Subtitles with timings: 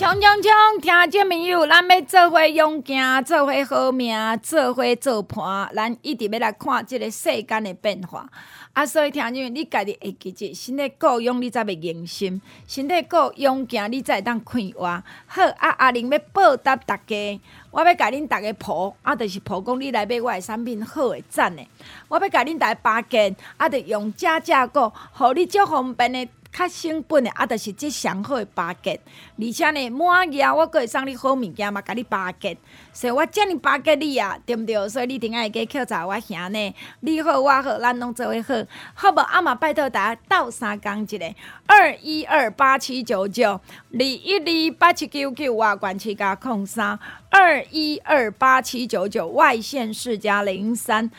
[0.00, 0.80] 冲冲冲！
[0.80, 8.26] 听众朋友，咱要做伙勇敢，做伙好命，做伙做伴，咱一直要来看这个世间的变化。
[8.72, 14.86] 啊，所以听众，你家己会记住，身体够勇，你才会用心；身体够勇敢，你才会当快活。
[15.26, 17.40] 好，啊，阿玲要报答大家，
[17.70, 21.68] 我要甲恁大家抱，啊，就是抱讲你来买我的产品好诶赞诶。
[22.08, 26.26] 我要甲恁大家巴结，啊，就用加价购，互你足方便诶。
[26.52, 29.00] 较成本的啊，就是即上好的巴结，
[29.38, 32.56] 而且呢，满额我阁会送你好物件嘛，甲你巴结，
[32.92, 34.88] 所以我遮尔巴结你啊，对毋对？
[34.88, 39.20] 所以你顶爱加扣查我兄呢，你好我好，咱拢做伙好，好无？
[39.20, 41.34] 啊嘛拜托大家斗相共一个，
[41.66, 46.98] 二一二八七九九，二一二八七九九，外关七加空三，
[47.30, 51.10] 二一二八七九九，外线四加零三。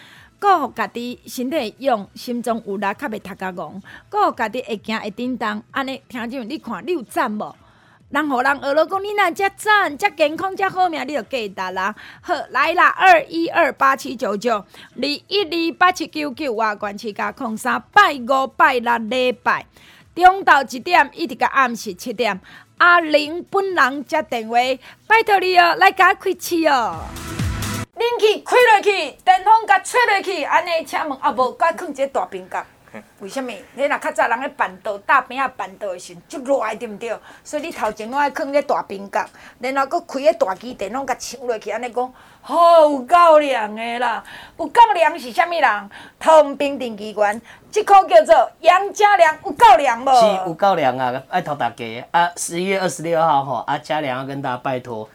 [0.42, 3.80] 顾互家己身体用，心中有力，较袂读甲戆。
[4.10, 7.56] 顾互家己会惊会叮当，安尼听众，你看你有赞无？
[8.10, 11.94] 人互人学了讲，你若遮赞，遮健康，遮好命，你就记得啦。
[12.22, 14.66] 好，来啦，二一二八七九九，二
[15.04, 19.68] 一二八七九九，外关七加空三，拜五拜六礼拜，
[20.16, 22.42] 中昼一点一直到暗时七点，
[22.80, 24.56] 阿玲本人接电话，
[25.06, 27.41] 拜托你哦，来甲我开市哦。
[28.12, 32.62] 冷气开落去，电风甲吹落去，安尼请问啊无，该放一个大冰角。
[33.20, 33.50] 为什物？
[33.76, 37.18] 你若较早人咧办桌，搭边啊办桌的时阵，足热对毋对？
[37.42, 39.26] 所以你头前拢爱放个大冰角，
[39.60, 44.22] 然后佫开个大机电风甲抢落去，安尼讲，好有够凉的啦！
[44.58, 45.90] 有够凉是啥物人？
[46.20, 47.40] 通冰电机关，
[47.72, 50.14] 即款叫做杨家凉，有够凉无？
[50.20, 51.24] 是有够凉啊！
[51.30, 52.30] 爱托大家啊！
[52.36, 55.08] 十一月二十六号吼，啊家良要跟大家拜托。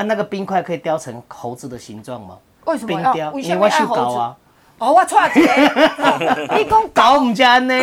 [0.00, 2.38] 啊，那个冰块可以雕成猴子的形状吗？
[2.64, 3.32] 为什么冰雕？
[3.38, 4.36] 因为我去搞啊。
[4.78, 6.56] 哦，我错一个。
[6.56, 7.74] 你讲搞唔加呢？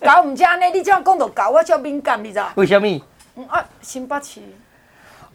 [0.00, 0.66] 搞唔加 呢？
[0.66, 2.48] 你这样讲就搞我就敏感，你知道？
[2.54, 2.86] 为什么？
[3.34, 4.40] 嗯啊，新北市。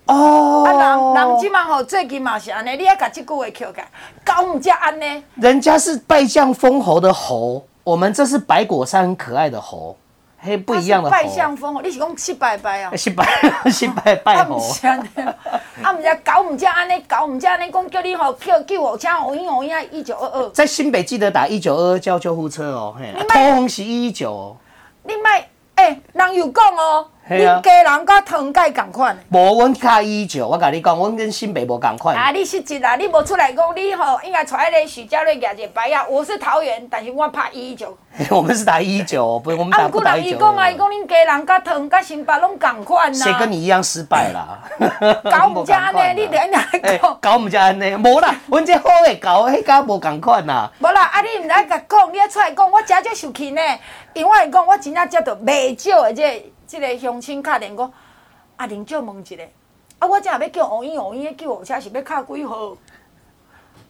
[0.05, 0.63] 哦。
[0.65, 3.81] 啊，人人即嘛吼，最近嘛是安尼，你爱甲这句话扣起，
[4.23, 5.23] 搞唔加安呢？
[5.35, 9.97] 人家是拜将封侯的侯，我们这是白果山很可爱的猴。
[10.45, 12.91] 嘿，不一样的拜相风，你是讲七拜拜啊？
[12.97, 13.25] 七拜
[13.71, 14.55] 七拜拜吼。
[14.55, 15.07] 啊，毋是安尼，
[15.81, 20.49] 啊，毋是搞毋只安尼，搞毋只安尼，讲叫你吼叫救护车，红英红英一九二二。
[20.49, 24.57] 在新北记得打一九二二叫救护车哦，嘿，通红是一一九哦。
[25.03, 27.07] 你卖，哎，人有讲哦。
[27.29, 29.17] 你家人甲汤盖共款？
[29.29, 32.13] 无，阮卡一九，我甲你讲，阮跟新北无共款。
[32.17, 36.05] 啊，你失职啦，你无出来讲，你吼应该带迄个许家瑞举一个牌啊。
[36.09, 37.97] 我是桃园，但是我拍一一九。
[38.29, 40.31] 我们是打一一九，不是我们打不打一九。
[40.31, 43.23] 啊，人伊讲啊，伊讲恁家人甲汤甲新北拢共款呐。
[43.23, 44.59] 谁跟你一样失败啦？
[45.23, 47.17] 搞毋只安尼， 你两两讲。
[47.21, 50.69] 搞毋只安尼，无啦，阮这好诶搞，迄家无共款呐。
[50.79, 53.61] 无啦，啊，你毋来甲讲，你爱出来讲，我真足受气呢。
[54.13, 56.51] 因为我讲，我真正接到袂少诶这。
[56.73, 57.93] 即个乡亲卡电讲，
[58.57, 59.35] 啊玲借问一下，
[59.99, 62.75] 啊，我正要叫红衣红衣的救护车是要卡几号？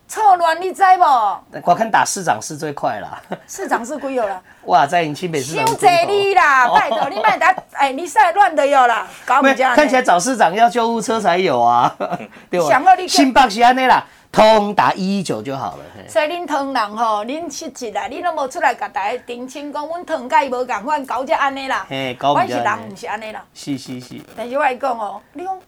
[0.06, 1.40] 错乱你知无？
[1.64, 3.22] 我看打市长是最快啦。
[3.48, 4.42] 市长是几号啦？
[4.68, 5.66] 哇，在新北市长。
[5.66, 9.74] 伤济你啦， 拜托你卖打，哎，你晒乱的哟啦，搞唔正。
[9.74, 11.96] 看起来找市长要救护车才有啊，
[12.52, 12.68] 对吧？
[13.08, 14.06] 新北是安尼啦。
[14.34, 15.84] 通打一一九就好了。
[16.10, 21.86] 所以恁汤人吼，恁实际啦，恁拢无出来甲大家澄清讲，阮汤甲伊无共款，搞只安尼啦。
[21.88, 23.46] 嘿，搞阮是人，毋是安尼啦。
[23.54, 24.20] 是是是。
[24.36, 25.60] 但是我来讲哦，你讲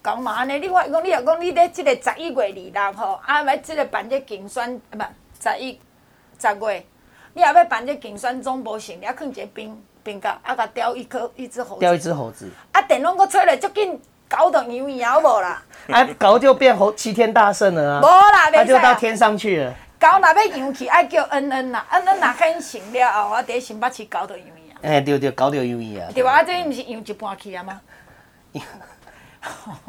[0.00, 0.60] 讲嘛安尼？
[0.60, 5.02] 你我讲，你若讲你咧即个十一月二六吼，啊，要即个办这竞选，啊，不，
[5.42, 5.80] 十一
[6.38, 6.86] 十月，
[7.32, 11.80] 你也要办这竞选总部成，你啊，放一个冰冰角，啊，甲雕一颗一只猴子。
[11.80, 12.48] 雕一只猴子。
[12.70, 14.00] 啊，电拢阁吹来足紧。
[14.28, 19.74] 搞到牛一样无啦，啊，搞就变猴齐天大圣了啊，无啦，他就到天上去了。
[19.98, 24.78] 搞若要扬起，爱叫恩恩啦，恩恩若肯成了后，我第新北市搞得牛一样。
[24.82, 26.12] 哎，对对，搞得牛一样。
[26.12, 26.40] 对哇？
[26.40, 27.80] 啊，这毋是扬一半去啊吗？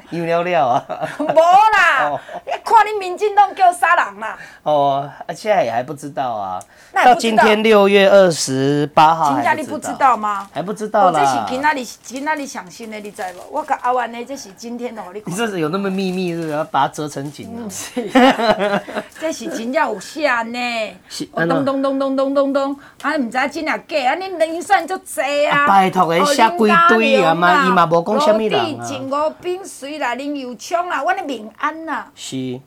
[0.09, 0.85] 有了了啊？
[1.19, 4.37] 无啦，哦你看你民进党叫杀人啦。
[4.63, 6.59] 哦，啊，现在也还不知道啊。
[6.93, 10.47] 到今天六月二十八号真假还你不知道吗？
[10.53, 11.45] 还不知道哦，这是啦。
[11.49, 13.41] 今仔日今仔日上新的，你知无？
[13.51, 15.21] 我甲阿万呢，这是今天的，你。
[15.25, 17.61] 你这是有那么秘密，是不是要把它折成紧啊？
[19.19, 20.59] 这是真正有写呢
[21.33, 25.67] 咚咚咚咚咚咚咚，啊，唔知真啊假，啊，恁人算足济啊！
[25.67, 26.57] 拜托的写几
[26.89, 28.85] 堆啊嘛伊嘛无讲啥物人啊
[29.45, 32.07] 罗地静五兵随来林有昌啊，我的民安呐。
[32.15, 32.59] 是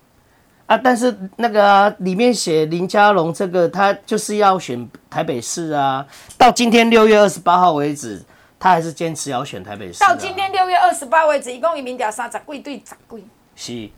[0.66, 6.06] 啊，但是那个、啊、里面写林佳龙这个，他就是要选台北市啊。
[6.36, 8.22] 到今天六月二十八号为止，
[8.60, 13.26] 他还是坚持要选台北市、到今天六月二十八为止，一共移民调三十几对十几。
[13.56, 13.90] 是，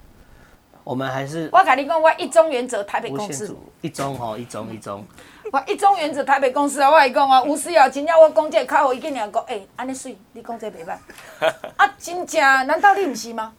[0.84, 3.52] 我们还是我跟你讲，我一中原则台北共识。
[3.80, 5.04] 一中吼，一中一中。
[5.52, 6.88] 我一中原子台北公司啊！
[6.88, 10.96] 我来讲啊，吴思瑶真正我讲这个客户，伊竟然讲，诶，安尼水，你讲这袂歹。
[11.76, 12.40] 啊，真正？
[12.66, 13.52] 难道你毋是吗？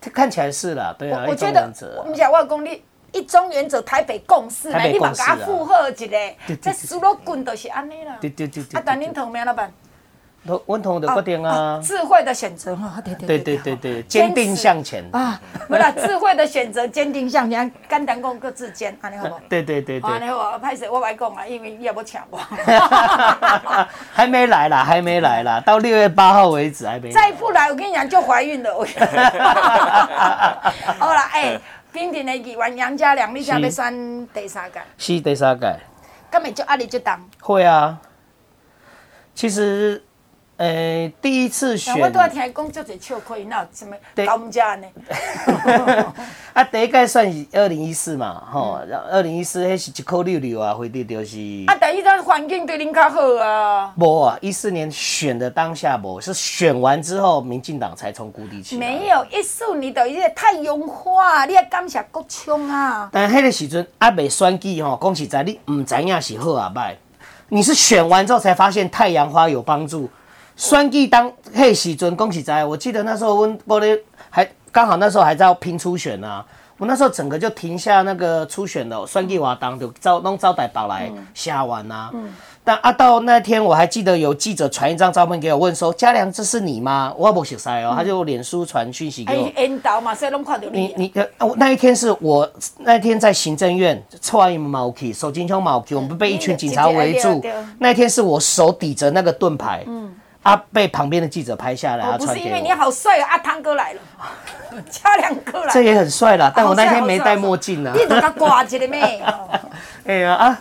[0.00, 1.24] 看起来是啦，对啊。
[1.28, 1.62] 我觉得，
[1.98, 2.82] 我唔是我讲你
[3.12, 6.16] 一中原子台北共识，你嘛甲附和一个，
[6.60, 8.16] 这输落滚就是安尼啦。
[8.20, 9.72] 对对对啊，但恁同名老板。
[10.66, 19.38] 我同的决定啊，智慧的选择哈，对对对对对，坚定向前啊，不啦，智慧的选择，坚定向前，简单讲各自坚，安尼好不？
[19.48, 22.38] 对对对对，安尼好，歹势我来讲啊，因为你也不请我，
[24.12, 27.12] 还没来啦，还没来啦，到六月八号为止还没。
[27.12, 28.74] 再不来，我跟你讲就怀孕了。
[30.98, 31.56] 好啦，哎，
[31.92, 34.80] 平定的议员杨家良，你想要选第三届？
[34.98, 35.76] 是第三届。
[36.28, 37.16] 根本就压力就重？
[37.40, 37.96] 会啊，
[39.36, 40.02] 其实。
[40.62, 44.86] 诶、欸，第一次选，我都要听讲，就这笑亏，那什么搞唔家呢？
[46.54, 51.36] 啊，第一届算是二零一四嘛，吼、嗯，二零一四迄是一箍六六啊，回的就是。
[51.66, 53.92] 啊，但伊个环境对恁较好啊。
[53.96, 58.86] 无啊，一四年选的当下无，是选完之后，民进党才从谷底起来。
[58.86, 63.10] 没有，一四年的伊个太阳花，你要感谢国昌啊。
[63.12, 66.94] 但迄个时阵还未选举吼，讲实在，你唔知影是好啊歹，
[67.48, 70.08] 你是选完之后才发现太阳花有帮助。
[70.62, 73.98] 选举当迄时阵，恭喜在，我记得那时候我我咧
[74.30, 76.46] 还刚好那时候还在拼初选啊，
[76.78, 82.10] 我那时候整个就停下那个初选的选举活动，就招弄招待宝来下完啊。
[82.14, 82.32] 嗯、
[82.62, 87.12] 但啊到那天我还记得有记者传一张照片给我，问说佳良这是你吗？
[87.18, 89.60] 我不熟悉哦，他就脸书传讯息给我。
[89.60, 90.94] 引导嘛，所以拢看到你。
[90.96, 92.48] 你你呃，那一天是我
[92.78, 97.42] 那一天在行政院，错一毛 K，手金枪毛 K，我们被一群警察围住。
[97.80, 99.82] 那一天是我手抵着那个盾牌。
[99.88, 100.14] 嗯。
[100.42, 100.56] 啊！
[100.72, 104.00] 被旁边的记者拍下来，啊，不是因为你好帅啊，阿汤哥来了，
[104.90, 106.52] 嘉良哥来，这也很帅啦。
[106.54, 107.92] 但我那天没戴墨镜啊。
[107.94, 109.22] 你怎么挂起来咩？
[110.06, 110.60] 哎呀啊！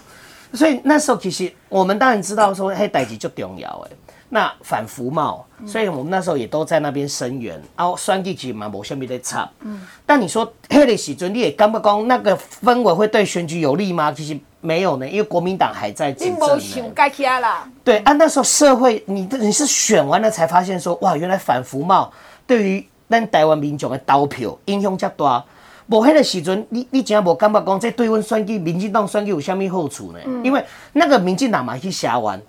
[0.54, 3.92] 所以那时候其实我们当然知道说，嘿，代志就重要哎。
[4.34, 7.62] 那反服贸，所以我们那时候也都在那边声援。
[7.78, 9.48] 然后选举其实嘛无虾米在差。
[9.60, 9.82] 嗯。
[10.06, 14.12] 但你说黑的 时阵，你也干不讲那个氛围会对选举有利吗？
[14.12, 14.40] 其实。
[14.64, 16.36] 没有呢，因为国民党还在执政。
[16.36, 17.68] 你没想过去啦。
[17.84, 22.14] 对，按、啊、那时候社会，你你是选完了才发现说，哇，原来反服贸
[22.46, 25.44] 对于咱台湾民众的投票影响较大。
[25.88, 30.20] 无迄个时阵，你你真无感觉讲这对阮选举民进党选举有啥物好处呢？
[30.28, 30.64] 嗯、因为
[30.94, 32.40] 那个民进党嘛去写完。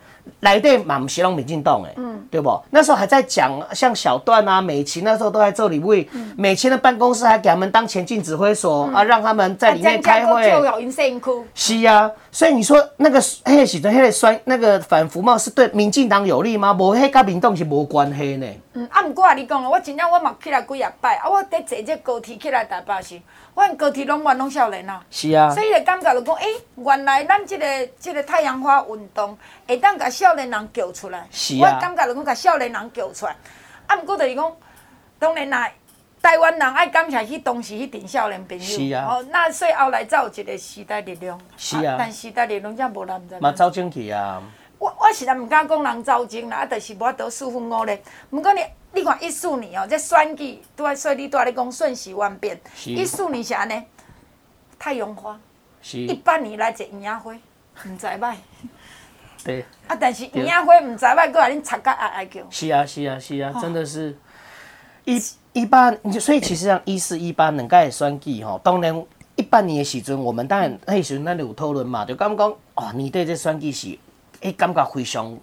[0.40, 2.60] 来对嘛，不是拢民进党哎，嗯，对不？
[2.70, 10.42] 那时候还在讲像小段啊、美琪，那时候都在这里为美琪的办公室还给他们当前进指挥所、嗯、啊，让他们在里面开会。
[11.54, 16.72] 是啊，所以你说那个黑个时阵，黑的酸那个反服贸是对民进党有利吗？
[16.72, 18.46] 无黑跟民动是无关系呢。
[18.74, 23.20] 嗯，啊，毋过啊，你讲哦，我真正我嘛起来几啊摆啊，我得坐这高铁起来台北是。
[23.54, 27.66] 我高铁拢玩拢少年啊，是啊，所以就感觉就讲，诶、欸，原来咱这个
[28.00, 29.36] 这个太阳花运动
[29.68, 31.26] 会当甲少年人救出来。
[31.30, 33.36] 是啊，我感觉就讲甲少年人救出来。
[33.86, 34.56] 啊，毋过就是讲，
[35.18, 35.70] 当然啦，
[36.22, 38.64] 台湾人爱感谢去当时迄群少年朋友。
[38.64, 39.06] 是啊。
[39.06, 41.38] 哦，那所以后来才有一个时代力量。
[41.58, 41.92] 是啊。
[41.92, 43.38] 啊但时代力量则无人知。
[43.38, 44.42] 嘛走进去啊。
[44.82, 48.02] 我我实在毋敢讲人造精啦，啊，就是无得四分五裂。
[48.30, 48.60] 毋过你。
[48.94, 52.60] 你看一四年哦，这选举对，所以你对你讲瞬息万变。
[52.84, 53.82] 一四年是安尼，
[54.78, 55.40] 太阳花。
[55.80, 55.98] 是。
[56.00, 58.34] 一八年来一樱花，唔知歹。
[59.42, 59.64] 对。
[59.88, 62.42] 啊，但是樱花唔知歹，搁来恁插甲哀哀叫。
[62.50, 64.14] 是啊，是啊，是啊，真的是。
[65.06, 65.18] 一
[65.54, 69.02] 一八，所以其实像一四一八两届选举吼，当然
[69.36, 73.98] 一八年的时阵，我们当然迄时阵咱有讨论嘛，就感觉讲哦，你对这选举是，
[74.42, 75.36] 诶，感觉非常。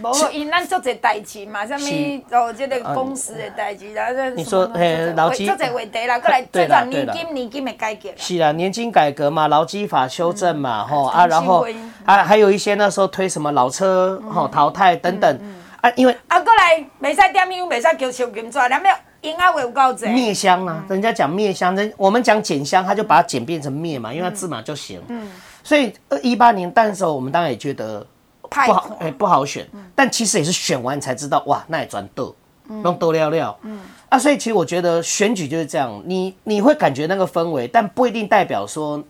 [0.00, 1.80] 无，因咱做者代志嘛，啥物
[2.26, 8.08] 做即个公司的代志，然后你说，嘿，劳基做者话题啦，过来做者年金年金的改革。
[8.16, 11.66] 是啦，年金改革嘛，劳基法修正嘛，吼啊，然后
[12.06, 15.38] 啊还有一些那时候推什么老车吼淘汰等等
[15.82, 18.90] 啊，因为啊，过来袂使点名，袂使叫收金纸，连咩
[19.20, 20.10] 赢啊，会有够侪。
[20.10, 25.02] 灭香啊，人家讲灭香，人我们讲减香，他就把它简变成灭嘛，因为它字嘛就行。
[25.08, 25.30] 嗯，
[25.62, 28.06] 所以二一八年诞的时候，我们当然也觉得
[28.52, 29.68] 不好，哎，不好选。
[29.94, 32.34] 但其实也是选完才知道，哇，那也转豆，
[32.68, 33.58] 用豆料料。
[33.62, 39.02] 嗯啊，所以其实我觉得选举就是这样，你你会感觉那个氛围，但不一定代表说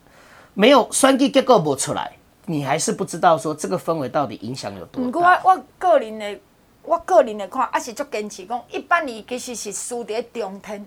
[0.54, 2.12] 没有选举结果不出来，
[2.46, 5.11] 你还是不知道说这个氛围到底影响有多大。
[5.11, 6.40] 不过我我个人的。
[6.84, 10.84] 我个人的看，还是足坚持讲，一般年其实是输在中天。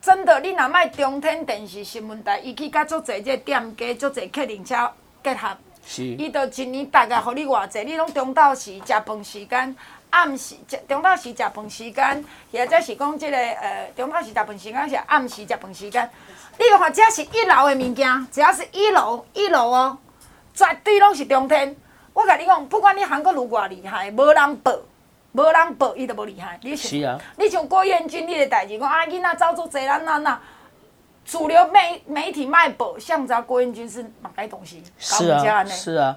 [0.00, 4.88] 真的，你若卖中天电视新闻台，伊去甲足侪这店家、足侪客人车
[5.20, 6.04] 结合，是。
[6.04, 9.76] 伊就一年大概互你偌济，你拢中昼时食饭时间，
[10.10, 16.10] 暗时食中昼时食饭时间，或者是讲即个呃中昼时食饭时间，是暗时食饭时间。
[16.58, 19.98] 你看，只要是一楼的物件，只要是一楼一楼哦，
[20.54, 21.74] 绝对拢是中天。
[22.12, 24.72] 我甲你讲，不管你韩国如偌厉害，无人报。
[25.34, 26.60] 无人报，伊就无厉害。
[26.62, 30.38] 你像，是啊、你像郭彦均，你的代志讲啊，囡仔走做济人哪哪，
[31.24, 34.82] 主流媒媒体卖报，像咱郭彦军是哪个东西？
[34.98, 36.16] 是啊，是啊，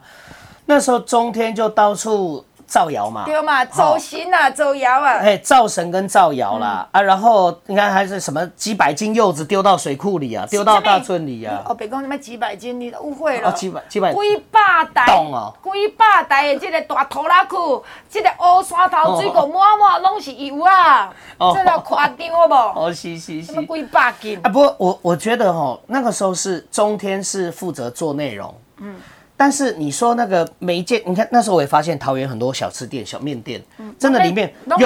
[0.65, 2.43] 那时候中天就到处。
[2.67, 14.17] 造谣嘛，对嘛，造神啊，造谣啊，哎，造神跟造谣啦，啊，然后你看还是什么几百斤柚子丢到水库里啊，丢到大村里啊，哦，别讲什么几百斤，你误会了，几百几百，几
[14.51, 14.59] 百
[14.93, 21.13] 台，懂哦，几百台的这个大拖拉库，这个乌山头水果满满拢是油啊，
[21.53, 22.53] 这个夸张好不？
[22.53, 24.39] 哦，是是是，几百斤？
[24.43, 28.95] 啊，不过我我觉得哈，那个时候是中天是负责做内容，嗯。
[29.37, 33.61] 但是你说那个每一件，你看那时候我也发现桃园很多小吃店、小面店，
[33.99, 34.77] 真的里面有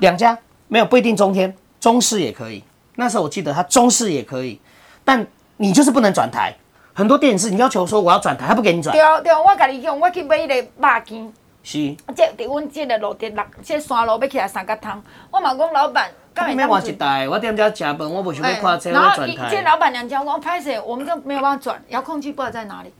[0.00, 0.36] 两家，
[0.68, 2.62] 没有不一定中天，中式也可以。
[2.96, 4.60] 那时候我记得他中式也可以，
[5.04, 5.24] 但
[5.56, 6.52] 你就是不能转台。
[6.92, 8.92] 很多电视你要求说我要转台，他不给你转。
[8.92, 11.32] 对对，我跟你讲，我去买一个肉羹，
[11.62, 11.96] 是。
[12.14, 13.34] 这在阮这个路点，
[13.64, 17.28] 这山路要起来三角汤，我嘛讲老板，干嘛换一台？
[17.28, 19.48] 我踮这吃饭，我不想要看车，我转台。
[19.50, 22.92] 这老板娘讲，我拍摄，我们都没有办法转，遥控器不知道在哪里。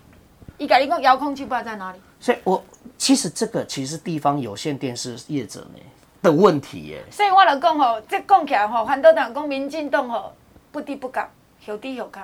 [0.59, 2.63] 伊甲你讲遥控器不知道在哪里，所以我
[2.97, 5.81] 其实这个其实地方有线电视业者呢
[6.23, 7.05] 的问题耶。
[7.11, 10.33] 所以我来讲吼，这讲起来吼，很多人讲民进党吼
[10.71, 11.27] 不低不高，
[11.67, 12.21] 有低有高。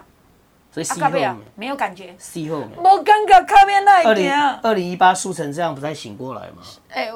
[0.72, 4.38] 所以四后面没有感觉，四后面没感觉靠边那一点。
[4.62, 6.62] 二零一八输成这样，不再醒过来吗？
[6.88, 7.10] 哎、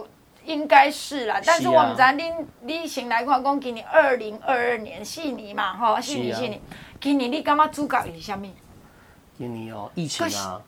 [0.45, 6.61] 应该是啦，但是我们咱你你先来看，讲今年二零二二年四年嘛，吼四年四年，
[7.01, 8.45] 今年你感觉主角是啥物？
[9.39, 10.61] 今年哦，疫情啊。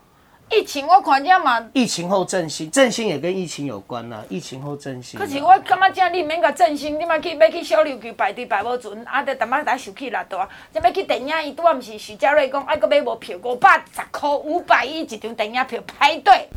[0.48, 4.24] 疫情我看见嘛，疫情后振兴，振兴也跟疫情有关呐、啊。
[4.28, 10.48] 疫情后振兴，可是我感觉这样你免个振兴，你嘛去要去小琉球排队排无准，啊，得淡薄仔受气力大。
[10.72, 16.48] 这要去电影院，拄啊，毋是徐佳瑞讲，爱搁买无票，五百十块，五百一一张电影票排队，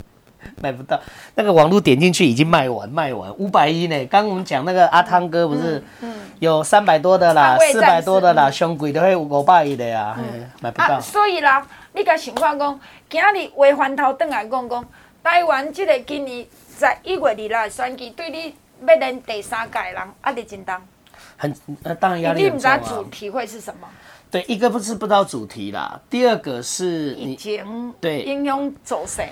[0.62, 1.02] 买不到。
[1.34, 4.06] 那个网络点进去已经卖完，卖完五百一呢。
[4.06, 10.16] 刚我们讲那个阿汤哥不是，嗯，有三百多的啦，四百多的啦，上贵的会五百一的呀，
[10.62, 10.98] 买不到。
[10.98, 11.66] 啊、所以啦。
[11.94, 12.80] 你甲想看讲，
[13.10, 14.86] 今日话翻头转来讲讲，
[15.24, 16.46] 台湾即个今年
[16.78, 18.56] 十一月二日选举，对你
[18.88, 20.76] 要连第三届人，压力真重。
[21.36, 21.54] 很，
[21.84, 22.76] 呃，当然压力很重啊。
[22.78, 23.88] 你唔知主题会是什么？
[24.30, 29.24] 对，一个不是不知道主题啦，第二个是疫情对影响走势。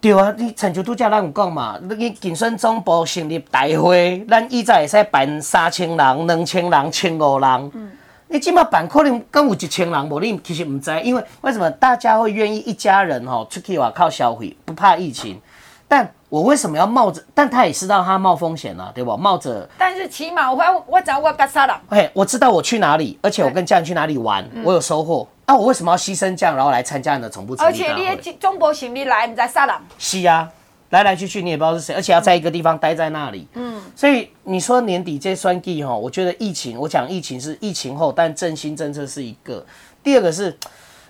[0.00, 7.70] 对啊，你亲像拄则咱有讲嘛，你竞选总部成立大会，咱以前会使办三千人、两千人、千五人。
[7.72, 7.92] 嗯
[8.28, 15.40] 你起码办可能更有一千人，无你其实唔知，因为为什么大家会愿意一家人吼出去外靠消费，不怕疫情？
[15.88, 17.24] 但我为什么要冒着？
[17.32, 19.16] 但他也知道他冒风险啊，对不？
[19.16, 19.66] 冒着。
[19.78, 21.80] 但是起码我我知道我干啥了。
[21.88, 25.26] 嘿，我知道我去哪里，而且我跟家人去哪里玩，我有收获。
[25.46, 27.56] 啊，我为什么要牺牲这样，然后来参加你的总部？
[27.58, 29.74] 而且你的中国行李来，你在啥人？
[29.96, 30.50] 是啊。
[30.90, 33.46] 来来去去你也不知道是谁，而且要在一个地方待在那里。
[33.54, 39.64] 嗯，所以你说年底这算计哈，我觉得疫情，我讲疫情是疫情后，但振兴政策是一个。
[40.02, 40.56] 第二个是，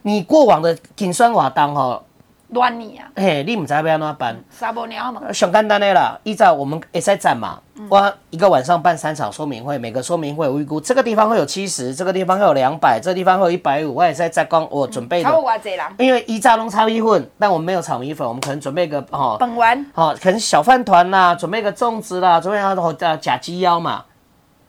[0.03, 2.03] 你过往的紧酸瓦当哈。
[2.49, 3.07] 乱你啊！
[3.15, 4.37] 嘿，你唔知要安怎办？
[4.49, 5.31] 三不鸟嘛。
[5.33, 7.61] 上简单的啦，依照我们会使站嘛。
[7.75, 13.95] 嗯、我一个晚上办三场说明会，每个说明会有预估，这个地方会有七十，这个地方会有两百，这个地方会有一百五。
[13.95, 15.29] 我也是在讲我准备的。
[15.29, 15.79] 超多人。
[15.99, 19.37] 因为一炸拢炒米粉，但我们没有炒米粉，我们可能准备个哦。
[19.39, 19.85] 本丸。
[19.95, 24.05] 哦，可能小饭团啦，准备个粽子啦，准备好后呃假鸡腰嘛。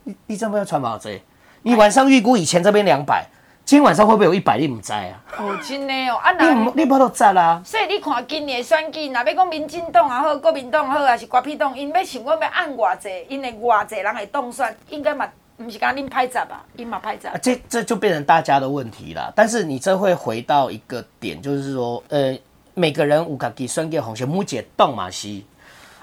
[0.04, 1.22] 你你这边要穿毛这？
[1.62, 3.26] 你晚上预估以前这边两百。
[3.70, 4.58] 今晚上会不会有一百？
[4.58, 5.06] 你唔知啊？
[5.38, 7.62] 哦，真的哦，啊那你你不都知啦？
[7.64, 16.66] 所以你看今年的选举，若要讲民进党也好，国民党也好，还是国屁党，因要想讲要按偌济，因为偌济人会当选，应该嘛，唔是讲恁歹闸吧？
[16.78, 17.32] 因嘛歹闸。
[17.38, 19.32] 这这就变成大家的问题了。
[19.36, 22.36] 但是你这会回到一个点，就是说，呃，
[22.74, 25.44] 每个人有家己选举红线，目前动嘛是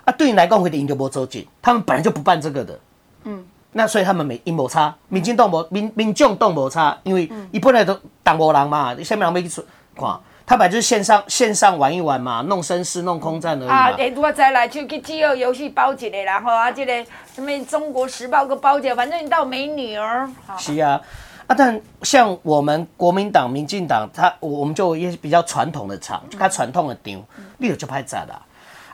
[0.05, 2.79] 啊，对你来讲会的赢就无走进，他们本来就不办这个的。
[3.25, 3.45] 嗯。
[3.77, 9.63] 那所以他们没因无差，民进党无民民众党无差，因为伊本来都党无人嘛，你下面人没去
[9.95, 17.05] 看，他本来就是线上线上玩一玩嘛，弄声势弄空战而已啊，诶，我再来就去饥饿游戏包一个，然后啊，这个
[17.35, 20.27] 什么中国时报个包一个，反正你倒没女儿。
[20.57, 20.99] 是啊，
[21.47, 27.23] 啊，但像我们国民党、民进党，他我们就也比较传统的场，就较传统的场，
[27.59, 28.41] 你就就拍杂啦，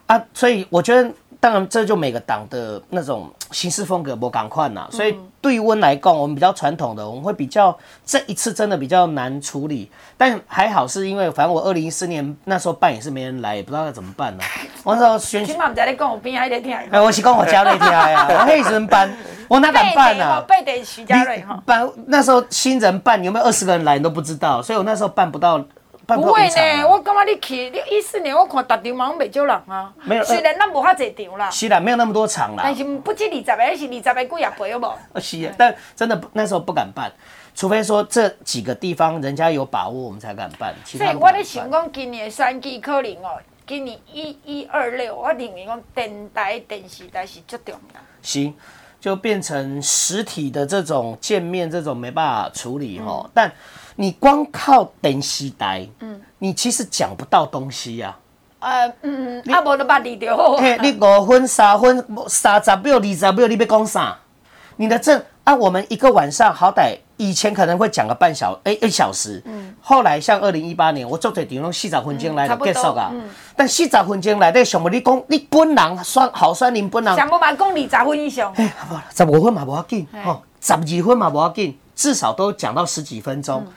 [0.09, 1.09] 啊，所以我觉得。
[1.43, 9.91] 当然，这就每个党的那种行事风格不赶快呐，所以对温来讲，我们比较传统的，我们会比较这一次真的比较难处理。
[10.17, 14.45] 但还好是因为，反正我二零一四年那时候办也是没人来，也不知道该怎么办呢。
[14.85, 16.73] 我那时候选，起码在你讲我边还在听。
[16.73, 19.13] 哎，我是讲我 家那听呀，我黑人办，
[19.49, 20.41] 我哪敢办呢？
[20.43, 21.61] 背得徐家瑞哈。
[21.67, 25.61] 办那时候新人办有没有二十个人来你都不知道，所以我那时候办不到。
[26.07, 29.93] 不会呢，我感觉你去，你一四年我看大场嘛，没少人啊。
[30.03, 31.49] 没有，虽然咱无遐济场啦。
[31.49, 32.63] 是啦，没有那么多场啦。
[32.65, 35.21] 但是不止二十个，是二十个几啊倍，有无？
[35.21, 37.11] 是，但真的那时候不敢办，
[37.55, 40.75] 除非说这几个地方人家有把握，我们才敢办。
[40.85, 48.01] 所以我咧想讲，今年选举可能哦，今年一一二六，我认为讲电台、电视台是最重要。
[48.21, 48.53] 行，
[49.01, 53.53] 就变成实体的这种见面，这种没办法处理哈，但。
[53.97, 58.17] 你光靠电视台，嗯，你其实讲不到东西呀、
[58.59, 58.71] 啊。
[58.71, 60.57] 呃，嗯嗯，啊，无就捌你就好。
[60.57, 64.19] 嘿，你五分、三分、三十秒、二十秒，你要讲啥？
[64.77, 69.43] 你的证啊，我们一个晚上好歹以前可能会讲个半小，哎、欸，一小时。
[69.45, 69.75] 嗯。
[69.81, 73.11] 后来像二零一八年，我做这点用四十分钟来结束啊。
[73.13, 73.29] 嗯。
[73.55, 77.15] 但四十分钟来，得想不你讲你本人算好算，你本人。
[77.15, 78.53] 想不嘛讲二十分以上。
[78.57, 83.65] 哎，好吧，十五分嘛无要紧，吼，十二分嘛无要紧，至少都讲到十几分钟。
[83.67, 83.73] 嗯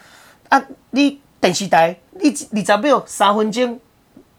[0.48, 0.64] 啊！
[0.92, 3.80] 你电视台，你二十秒三分钟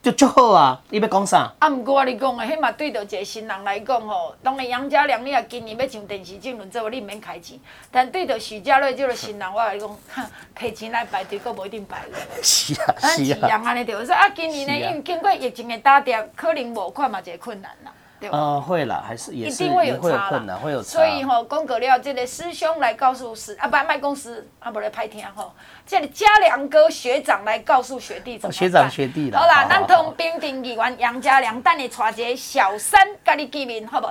[0.01, 0.81] 就足好啊！
[0.89, 1.53] 你要讲啥？
[1.59, 7.59] 啊，毋过我你讲诶，迄嘛对着一个新人来讲吼，当然杨家良你也今年要上电视节目做，你毋免开钱。
[7.91, 12.17] 但对着许家瑞这个新人，我来讲，哈，开钱来排队，佫无一定排了。
[12.41, 13.49] 是啊，是啊。
[13.49, 17.91] 杨安尼对，说啊，今年呢，因为经过疫情的打掉，可能无看嘛，一个困难啦。
[18.31, 20.89] 呃，会啦，还是也是一定会有差啦，会有会有差。
[20.89, 25.53] 所以吼，讲过了，这个师兄来告诉师啊，不，卖公司啊，不来拍听吼。
[25.85, 28.53] 这个嘉良哥学长来告诉学弟怎么办。
[28.53, 29.39] 学长学弟啦。
[29.39, 34.07] 好啦，咱同平定议员杨嘉良，等你带一个小三跟你见面，好不？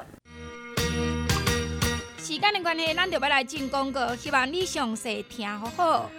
[2.18, 6.10] 时间的关系，咱就要来进广告，希望你详细听好好。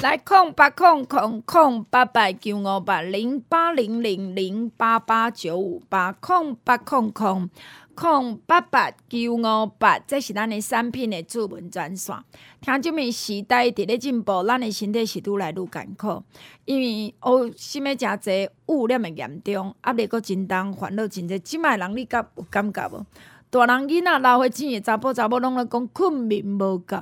[0.00, 7.50] 来空八空空空八八九五八零八零零零八八九五八空八空空
[7.96, 12.14] 空八八九五八，这是咱的产品的主文专线。
[12.60, 16.22] 听这么时代伫咧进步，咱的身体是愈来愈艰苦，
[16.64, 21.36] 因为哦，什么真侪污染的严重，压力阁真重，烦恼真侪。
[21.40, 23.04] 即卖人你敢有感觉无？
[23.50, 26.98] 大人囡仔老岁钱的查甫查某拢咧讲困眠无够。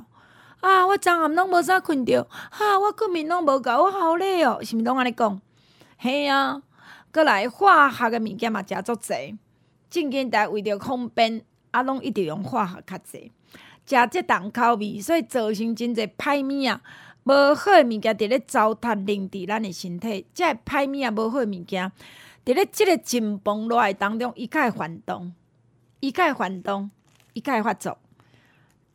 [0.66, 0.84] 啊！
[0.84, 2.78] 我昨暗拢无啥困着，哈、啊！
[2.80, 5.40] 我困眠拢无够，我好累哦，是毋是拢安尼讲？
[5.96, 6.60] 嘿啊！
[7.12, 9.36] 阁来化学的物件嘛，诚足侪。
[9.88, 13.30] 正经在为着方便，啊，拢一直用化学较侪，
[13.86, 16.82] 食即重口味，所以造成真侪歹物啊！
[17.22, 21.92] 无好的物件伫咧糟蹋凌伫咱的身体，即个歹物啊，无好的物件
[22.44, 25.32] 伫咧即个真崩落来当中，伊较会反动，
[26.00, 26.90] 伊较会反动，
[27.34, 27.96] 伊较会发作。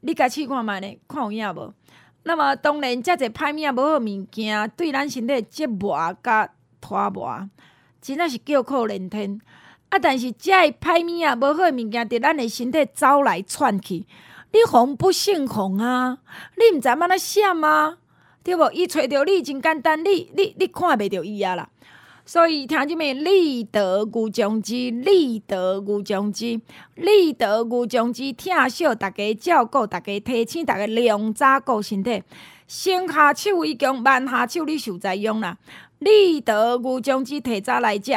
[0.02, 1.00] 你家试看觅呢？
[1.08, 1.74] 看有影无？
[2.24, 7.50] 那么当然，遮济歹物仔无好物件，对咱身体折磨甲拖磨，
[8.02, 9.40] 真正是叫苦连天。
[9.90, 10.00] 啊！
[10.00, 14.06] 但是遮个歹物仔无好物件，伫咱的身体走来窜去，
[14.52, 16.20] 你防不胜防啊！
[16.58, 17.98] 你毋知安怎闪啊？
[18.44, 18.72] 对无？
[18.72, 21.70] 伊找着你真简单，你你你看袂着伊啊啦！
[22.32, 22.98] 所以听啥物？
[22.98, 26.62] 立德固将之，立德固将之，
[26.96, 32.24] 立德固将之，疼惜大家，照顾大家，提醒大家，量早顾身体。
[32.66, 35.58] 先下手为强，慢下手你受灾殃啦。
[36.00, 38.14] 立德固将之，提早来食。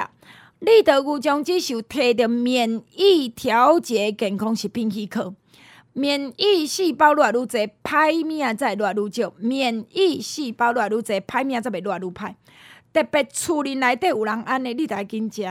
[0.60, 5.34] 立德固将之是有摕着免疫调节健康食品许可，
[5.92, 9.34] 免疫细胞愈来愈侪，歹物仔才愈来愈少。
[9.38, 12.34] 免疫细胞愈来愈侪，歹命才袂愈来愈歹。
[12.94, 15.42] 特别厝里内底有人安尼，你着爱紧食。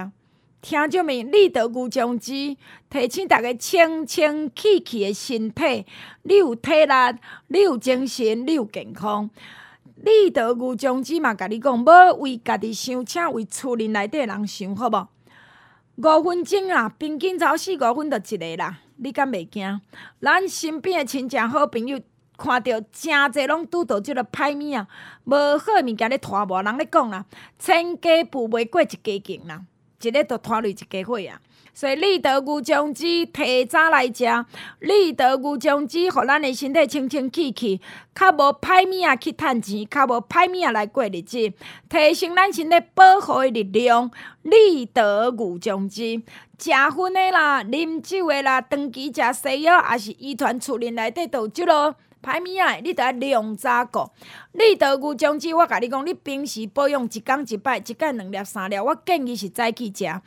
[0.61, 1.23] 听着没？
[1.23, 2.55] 立德固将之，
[2.89, 5.85] 提醒大家清清气气的身体，
[6.21, 6.93] 你有体力，
[7.47, 9.29] 你有精神，你有健康。
[9.97, 15.07] 立德固将之嘛，甲你讲，要为家己想，请为厝里内底人想，好无？
[15.97, 19.81] 五分钟啊，平均走四五分就一个啦，你敢袂惊？
[20.21, 21.99] 咱身边的亲戚好朋友。
[22.37, 24.87] 看到真侪拢拄到即个歹物啊，
[25.25, 27.25] 无好物件咧拖磨，人咧讲啦，
[27.59, 29.61] 千家富袂过一家境啦，
[30.01, 31.39] 一日都拖累一家伙啊。
[31.75, 34.25] 所以立德牛浆汁提早来食，
[34.79, 37.81] 立德牛浆汁，互咱的身体清清气气，
[38.13, 41.51] 较无歹物仔去趁钱，较无歹物仔来过日子，
[41.89, 44.11] 提升咱身体保护的力量。
[44.43, 46.21] 立德牛浆汁，
[46.59, 51.95] 食薰的啦，啉酒的啦，长期食西药，也是遗传厝里内底都有这咯。
[52.23, 54.09] 歹物仔，你着爱量早顾。
[54.53, 60.05] 立德牛浆子，我甲你讲，你平时保养一工一摆，一摆两粒三粒，我建议是早起食。
[60.05, 60.21] 啊，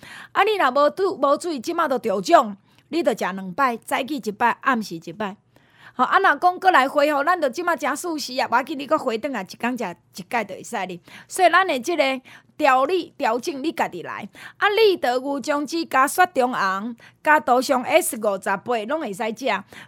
[0.45, 2.55] 你若无拄无注意，即马都着奖，
[2.91, 5.37] 你得食两摆，早起一摆，暗时一摆。
[5.99, 11.01] 好，啊，若讲过来回吼，咱着即马食素食啊，无要紧，你搁回转来一工食一摆着会使哩。
[11.27, 12.21] 所以咱的即个
[12.59, 14.29] 调理调整，你家己来。
[14.59, 19.47] 啊，立德牛浆汁加雪中红，加杜尚 S 五十八，拢会使食。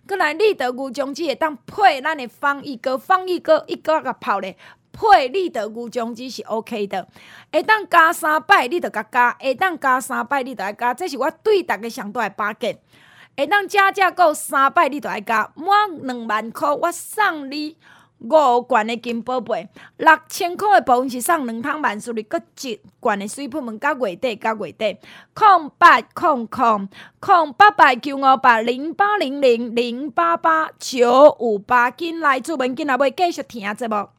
[0.09, 4.57] 过来立德牛浆汁会当配咱的方一哥，方一哥一个个泡咧，
[4.91, 7.07] 配立德牛浆汁是 OK 的。
[7.53, 10.95] 会当加三摆，你着甲加；会当加三摆，你着爱加。
[10.95, 12.79] 这是我对逐个上大的巴结。
[13.39, 17.77] 会当加价够三百，你都爱加满两万块，我送你
[18.19, 19.69] 五罐的金宝贝。
[19.99, 24.99] 六千块的部分是送两桶万事利，搁一罐的水喷门，到月底到月底。
[25.35, 26.89] 空八空空
[27.21, 34.18] 空八八九五八零八零零零八八九五八，紧来出门，紧来要继续听节目。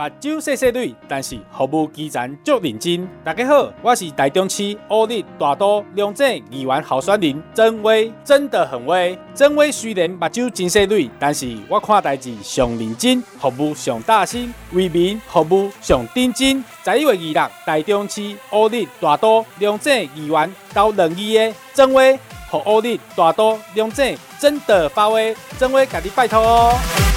[0.00, 3.06] 目睭细细蕊，但是服务基层足认真。
[3.22, 9.18] 大家好，我是台中市乌日大都龙井议员候选人曾威，真的很威。
[9.34, 16.64] 曾威虽然目睭真细蕊，但是我看代志上认真，服务上大心，为民服务上认真。
[16.82, 27.09] 十一月二日，台中市乌日大都龙井议员到两议的曾威，和乌日大都龙井真的发威，曾威甲你拜托哦。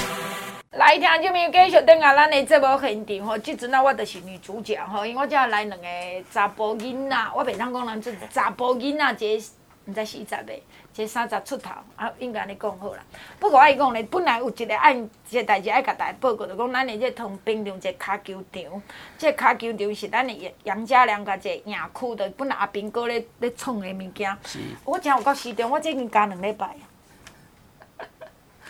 [0.76, 5.86] 来听这边继续等下咱的节目现场吼，即阵啊，我就是女主角吼，因为我这来两个
[6.32, 9.44] 查甫囡仔，我袂当讲咱即查甫囡仔，一个
[9.86, 12.98] 毋知四十个，一个三十出头，啊，应该安尼讲好啦。
[13.38, 14.98] 不过我爱讲咧，本来有一个按，
[15.30, 18.82] 一个代志爱甲大家报告，就讲咱的这通平场一个骹球场，
[19.16, 24.36] 这骹球场是咱的杨家良甲一个营区的，本来阿兵哥咧咧创的物件。
[24.44, 24.58] 是。
[24.84, 26.74] 我真有到时阵，我这已经加两礼拜。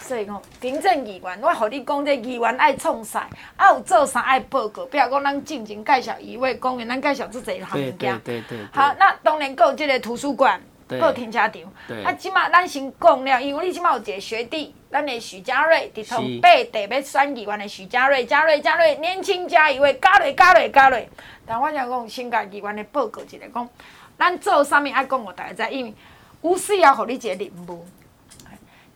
[0.07, 8.21] 所以讲，行政议员，我互你讲，这议员爱创啥，啊有做啥爱报告，比如讲咱进前介绍一位公园，咱介绍这侪项物件。
[8.21, 8.59] 对对对。
[8.75, 11.53] 好，那当然阁有即个图书馆，阁有停车场。
[11.89, 12.05] 对。
[12.05, 21.09] 啊，即马咱先讲了，因为你即马有一个学弟，咱的许家瑞，伫从八地要选议员的许家瑞，家瑞家瑞，年轻加一位，加瑞加瑞加瑞。
[21.47, 23.69] 但我想讲，先甲议员的报告一下，讲
[24.19, 25.95] 咱做啥物爱讲，互大家知，因为
[26.43, 27.87] 有需要互你一个任务。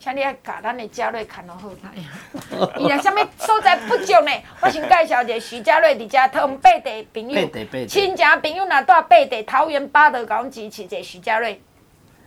[0.01, 2.79] 请你爱甲咱的嘉瑞看落好睇。
[2.79, 4.31] 伊若啥物所在不足呢？
[4.61, 11.61] 我先介绍一下徐嘉瑞伫遮同背地朋友，亲戚朋友若住八地桃园八德讲支持者徐嘉瑞。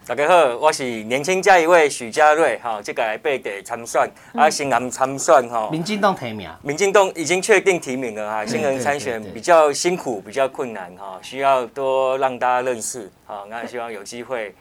[0.06, 5.70] 大家好，我是年轻加一位许嘉瑞，哈，这个来八地参选，啊，新人参选，哈。
[5.72, 6.50] 民进党提名。
[6.64, 14.54] 民进党已经确定提名了，哈，新人参选比较辛苦，比较困难，哈，需要多让大家认识，好，那希望有机会。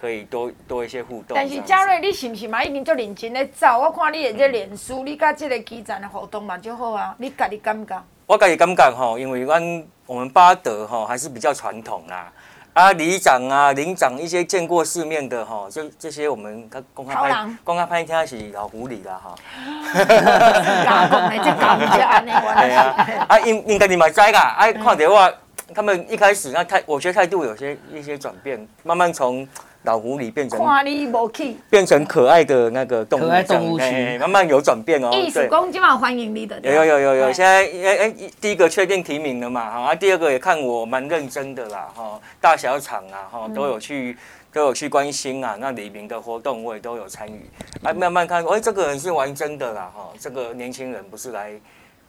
[0.00, 1.34] 可以多多一些互动。
[1.34, 2.62] 但是嘉瑞，你是不是嘛？
[2.62, 3.78] 已经做认真咧走？
[3.80, 7.14] 我看你的这脸书，你甲这个基层的互动嘛就好啊。
[7.18, 8.00] 你家己感觉？
[8.26, 12.30] 我家己感觉吼，因为阮我们巴德吼还是比较传统啦。
[12.74, 19.34] 啊，里长啊、林长一些见过世面的吼，这这些我们公开拍公开拍听是老狐狸啦哈。
[20.84, 23.26] 假 讲的，这搞这安尼， 对啊。
[23.28, 24.38] 啊，应应该你嘛知噶？
[24.38, 25.34] 啊，看到我
[25.74, 29.48] 他们一开始那态，我觉得态度有些一些转变，慢慢从。
[29.84, 30.60] 老狐狸变成
[31.70, 35.10] 变成可爱的那个动物，可爱动物区慢慢有转变哦。
[35.12, 36.58] 意思讲今晚欢迎你的。
[36.60, 44.16] 有有有有有，现在哎哎，第一个确定提名了嘛哈，啊第二个也看我蛮认真的啦哈，大小场啊哈都有去
[44.52, 47.48] 都有去关心啊，那里民的活动我也都有参与，
[47.82, 51.52] 啊慢慢看，哎这个人是玩真的啦哈，这个年轻人不是来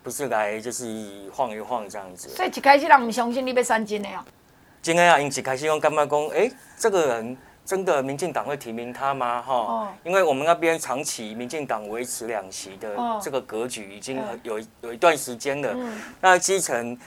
[0.02, 2.30] 不是来就是晃一晃这样子。
[2.30, 4.26] 所以一开始人唔相信你要三金的哦。
[4.82, 7.38] 真的啊，因一开始我干嘛讲，哎这个人。
[7.70, 9.44] 真的民进党会提名他吗？
[9.44, 15.72] 哈、哦，因为我们那边长期民进党维持两席的这个格局已经有有一段时间了。
[15.76, 16.98] 嗯、那基层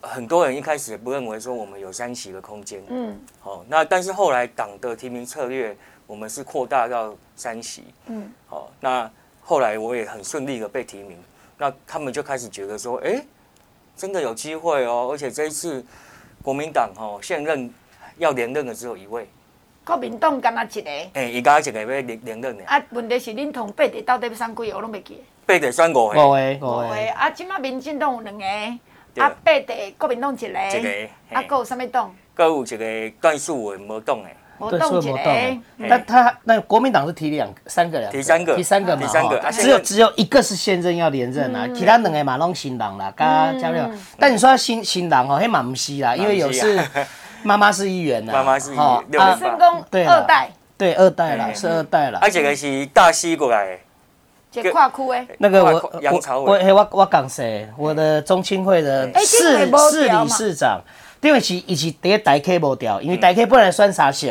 [0.00, 2.80] 很多人一开始也不认为说我们有三席的空间。
[2.86, 7.82] 嗯，好，那但是后来党的提名策略，我们是扩大到三席。
[8.06, 9.10] 嗯，好，那
[9.42, 11.18] 后来我也很顺利的被提名，
[11.58, 13.20] 那他们就开始觉得说，哎，
[13.96, 15.84] 真的有机会哦，而且这一次
[16.44, 17.68] 国民党哈现任
[18.18, 19.28] 要连任的只有一位。
[19.86, 20.90] 国民党敢若一个？
[21.12, 22.64] 诶，伊家一个要连连任的。
[22.66, 25.22] 啊，问题是恁同八地到底要选几个，我拢袂记。
[25.46, 26.00] 八地选五个。
[26.00, 27.12] 五个，五个。
[27.14, 28.44] 啊，即马民进党有两个，
[29.22, 32.12] 啊，八地国民党一个，一个，啊，搁有啥物党？
[32.34, 34.28] 搁有一个段数文无党的。
[34.70, 35.62] 对，所以没动。
[35.86, 39.06] 但他那国民党是提两三个两，提三个，提三个嘛，
[39.52, 43.90] 只有只有一个是现任要连任啊，其他两个嘛拢新人啦，加加了。
[44.18, 46.80] 但你说新新人哦，还蛮不是啦，因为有是
[47.46, 52.18] 妈妈是议员呐，妈妈是议员，啊，成功二代，对二代了，是二代了。
[52.20, 53.78] 而且个是大溪过来，
[54.50, 55.26] 这跨区诶。
[55.38, 57.68] 那个我我我我我讲谁？
[57.78, 60.80] 我的中青会的市市理事长。
[61.22, 64.28] 因为是一是第一台 K 无掉，因为台 K 本来选三色，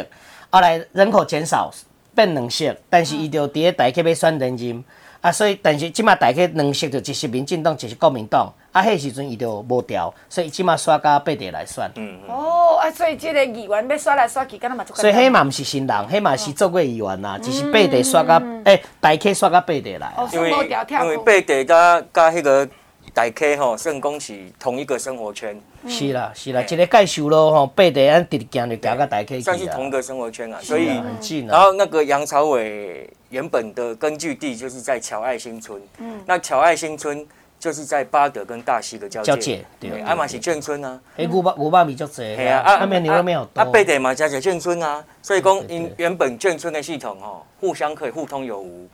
[0.50, 1.70] 后来人口减少
[2.16, 4.82] 变两色，但是伊就第一台 K 要选人任，
[5.26, 11.90] 啊，所以但是即马大概两色就一是民进党，一是国民党，啊，迄时阵伊就无调，所以即马刷到八地来选。
[11.96, 14.96] 嗯哦，啊，所以即个议员要刷来刷去，敢若嘛做。
[14.96, 20.14] 所以迄嘛毋是新人，迄嘛是做过议员啦，只是八地刷到诶，大概刷到八地来。
[20.32, 22.70] 因为因为八地甲甲迄个。
[23.16, 25.58] 大 K 吼，算讲是同一个生活圈。
[25.88, 31.48] 是啦，是啦，一个介绍咯吼，八地安直直行就行到大 K 算是同一个生活圈啊，所以很近。
[31.48, 37.26] 然后那个杨朝伟原本的根据地就是在乔爱新村，嗯，那乔爱新村
[37.58, 41.00] 就是在巴德跟大溪的交界，对，阿嘛是眷村啊。
[41.16, 42.36] 诶，五百五百米就这。
[42.36, 43.62] 系啊，啊，那边牛肉面好多。
[43.62, 48.90] 啊，八地嘛加在眷村啊，所以讲因原本眷村的系统吼，互相可以互通有无。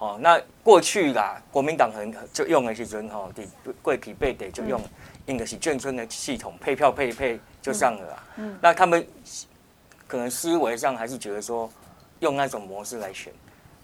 [0.00, 3.42] 哦，那过去啦，国民党很就用的时阵吼，的
[3.82, 4.80] 过去八地就用，
[5.26, 8.24] 应该是眷村的系统配票配一配就上了啊。
[8.36, 9.06] 嗯，那他们
[10.06, 11.70] 可能思维上还是觉得说，
[12.20, 13.30] 用那种模式来选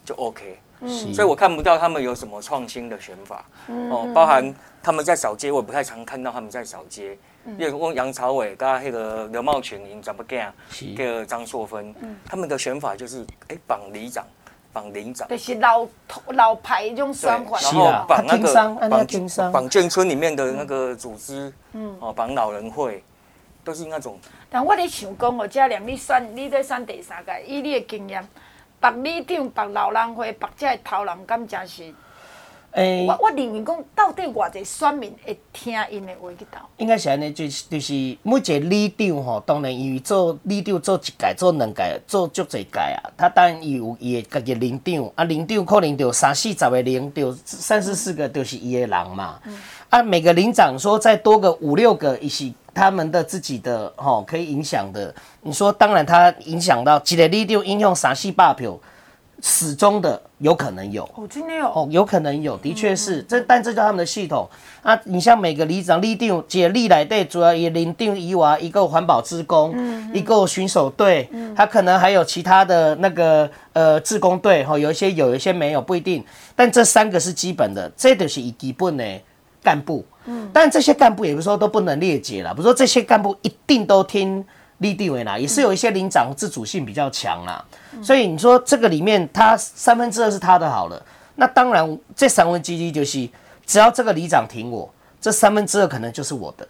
[0.07, 0.59] 就 OK。
[0.81, 3.45] 嗯，所以我看不到他们有什么创新的选法。
[3.69, 7.19] 嗯，哦，包含他们在扫街，我也不太常看到他们在扫街。
[7.45, 10.51] 嗯，例如说杨朝伟跟那个刘茂群、林怎么干？
[10.97, 14.25] 这个张硕芬，嗯，他们的选法就是哎绑里长。
[14.77, 15.89] 绑领长，就是老
[16.35, 23.03] 老牌一种选法，然后绑那个绑绑眷村里面的那个组织，嗯，哦，绑老人会，
[23.65, 24.19] 都是那种。
[24.51, 28.23] 但我咧想讲哦，嘉良，你选你在选第三个，以你的经验，
[28.79, 31.95] 绑里长、绑老人会、绑这个头人，敢真是？
[32.77, 36.61] 欸、我我认为讲，到底偌济选民会听因的话去投？
[36.77, 49.41] 应该是安尼，就是就是每一个里长吼，当然因为做里长做一届、做两届、做足侪届啊，他当然伊有伊的家己领长，啊领长可能就三四十个邻，就三四四个就是伊的人嘛。
[49.47, 49.59] 嗯、
[49.89, 55.15] 啊，每个领长说再多个五六个，也是他们的自己的吼可以影响的。
[55.41, 58.79] 你说，当然他影响到一个里长影响三四百票。
[59.43, 64.49] 始终的有可能有哦，今天有哦，有可能有，的确是这，但这叫他们的系统
[64.83, 64.99] 啊。
[65.05, 76.25] 你像每个里长、里长、接里来队，主要也邻定以外一个环保职工，嗯，一个巡守队，嗯，他可能还有其他的那个呃志工队，哈，有一些有，一些没有，不一定。
[76.55, 79.05] 但这三个是基本的，这都是以基本的
[79.63, 84.45] 干部，嗯，但这些干部也不是说都不能列解了，不是说这些干部一定都听。
[84.79, 85.41] 立地为难？
[85.41, 87.65] 也是有一些里长自主性比较强啦，
[88.03, 91.03] 所以你说这个里面他三分之二是他的好了，
[91.37, 93.29] 那当然这三分之一就是
[93.65, 94.89] 只要这个里长挺我，
[95.21, 96.69] 这三分之二可能就是我的，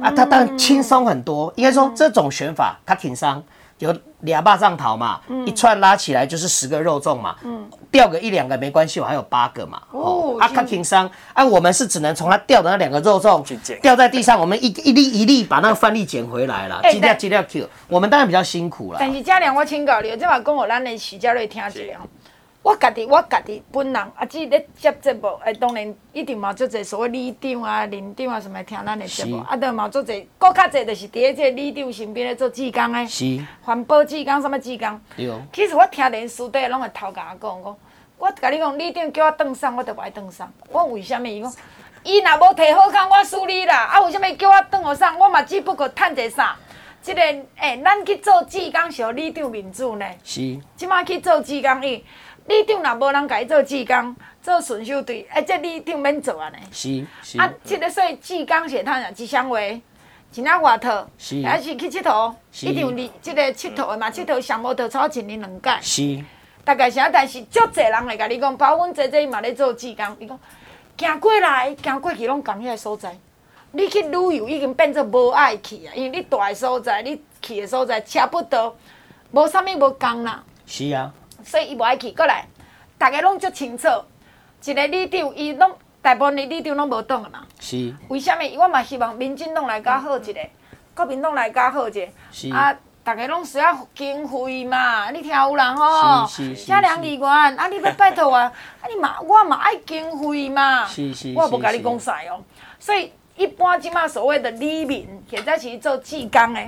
[0.00, 1.52] 啊，他当然轻松很多。
[1.56, 3.42] 应该说这种选法他挺伤。
[3.78, 3.94] 有
[4.26, 9.80] 两巴掌桃嘛，嗯、一串拉起来就是十个肉粽嘛，嗯、掉个一两个没关系，我还有八个嘛。
[9.92, 13.42] 哦，阿卡挺伤，啊，我们是只能从他掉的那两个肉粽
[13.80, 17.66] 掉在地上，我们一一粒一粒把那个饭粒捡回来了，尽量尽量 Q。
[17.88, 18.98] 我们当然比较辛苦了。
[19.00, 22.00] 但是嘉良，我请教你，这话讲我咱的徐家瑞听一下。
[22.66, 35.00] 我家己，我家己本人，啊，只咧接节目，诶，当然一定嘛，做者所谓里长啊、邻长啊，什么听咱的节目，啊，都嘛做者，搁较济就是伫即个这里长身边咧做志工诶，是环保志工，什么志工？
[35.16, 35.40] 对哦。
[35.52, 37.76] 其实我听连师弟拢会偷甲我讲，讲
[38.18, 40.52] 我甲你讲，里长叫我登上，我都不爱登上。
[40.72, 41.36] 我为虾米？
[41.36, 41.52] 伊讲，
[42.02, 43.76] 伊若无提好康，我输你啦。
[43.92, 45.16] 啊，为虾米叫我登学上？
[45.16, 46.56] 我嘛只不过趁者啥？
[47.00, 50.04] 即、这个诶、欸，咱去做志工是互里长面子呢。
[50.24, 50.58] 是。
[50.74, 52.04] 即马去做志工伊。
[52.48, 56.56] 里长若无人甲伊做志工，做巡守队，哎，这里长免做安尼。
[56.70, 57.40] 是是。
[57.40, 59.10] 啊，即个所以志工是趁啊？
[59.16, 59.80] 一双话，一
[60.34, 62.34] 领外套，是还是去佚佗？
[62.52, 62.66] 是。
[62.66, 65.70] 一定哩，即个佚佗的嘛，佚佗上无得超一年两届。
[65.82, 66.24] 是。
[66.64, 70.38] 大概是啊，但是足侪人会甲你讲，包括阮姐姐伊嘛咧做志工，伊讲
[70.98, 73.16] 行过来，行过去拢共迄个所在。
[73.72, 78.76] 你去旅游已经变做无爱去啊，因为你住的所在，你去的所在差不多，
[79.32, 80.42] 无啥物无共啦。
[80.64, 81.12] 是啊。
[81.46, 82.44] 所以伊无爱去，过来，
[82.98, 83.88] 逐个拢足清楚。
[84.64, 85.70] 一个里长，伊拢
[86.02, 87.46] 大部分的里长拢无当的嘛。
[87.60, 87.94] 是。
[88.08, 88.60] 为什物？
[88.60, 90.40] 我嘛希望民进党来较好一个，
[90.92, 92.08] 国民党来较好一个。
[92.32, 92.50] 是。
[92.52, 95.10] 啊，逐个拢需要经费嘛？
[95.12, 96.26] 你听有人吼？
[96.26, 96.66] 是是是。
[96.66, 98.52] 嘉良议员，啊，你要拜托我，啊，
[98.88, 100.84] 你嘛，我嘛爱经费嘛。
[100.84, 101.34] 是是是。
[101.38, 102.42] 我无甲你讲啥哦。
[102.80, 106.60] 所以一般即马所谓的里民，或者是做志工的，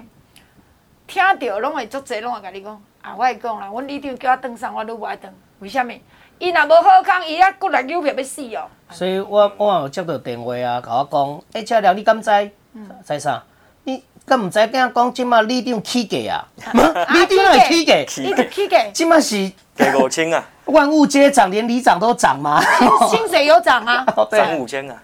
[1.09, 2.81] 听着拢会足济，拢会甲你讲。
[3.09, 5.33] 啊，我会讲啦，阮里长叫我当上，我都无爱当。
[5.61, 5.93] 为什么？
[6.39, 8.69] 伊若无好康，伊还过来诱骗要死哦。
[8.91, 12.31] 所以我我有接到电话啊，甲我讲，哎、欸，佳良，你敢知？
[12.75, 13.43] 嗯、知啥？
[13.85, 14.65] 你敢毋知？
[14.67, 16.47] 跟我讲，即马里长起价啊？
[17.15, 17.95] 里长哪会起价？
[18.23, 18.85] 你着起价？
[18.93, 20.45] 即马是给五千啊？
[20.67, 22.61] 万物皆涨，连里长都涨吗？
[23.09, 24.05] 薪水有涨啊？
[24.31, 24.95] 涨五千啊？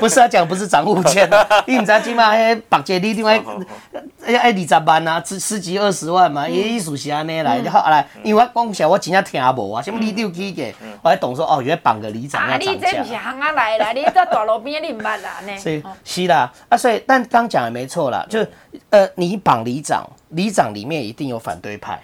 [0.00, 1.28] 不是啊，讲不是涨五千，
[1.66, 10.64] 你唔知即马迄百届里长爱爱二十万啊，十十几二十万嘛，伊意思是安尼来，然后来，因为我讲实，我真正听无啊，什么里长起价，
[11.02, 12.42] 我还懂说哦，原来绑个里长。
[12.42, 15.56] 啊，你这不是行啊来啦，你到大路边你唔捌啦 呢？
[15.58, 18.44] 是是啦，啊，所以但刚讲的没错啦，就
[18.90, 22.00] 呃，你绑里长，里长里面一定有反对派，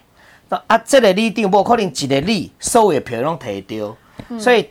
[0.66, 3.96] 啊，这个里长不可能一个里所有票拢摕丢，
[4.38, 4.68] 所以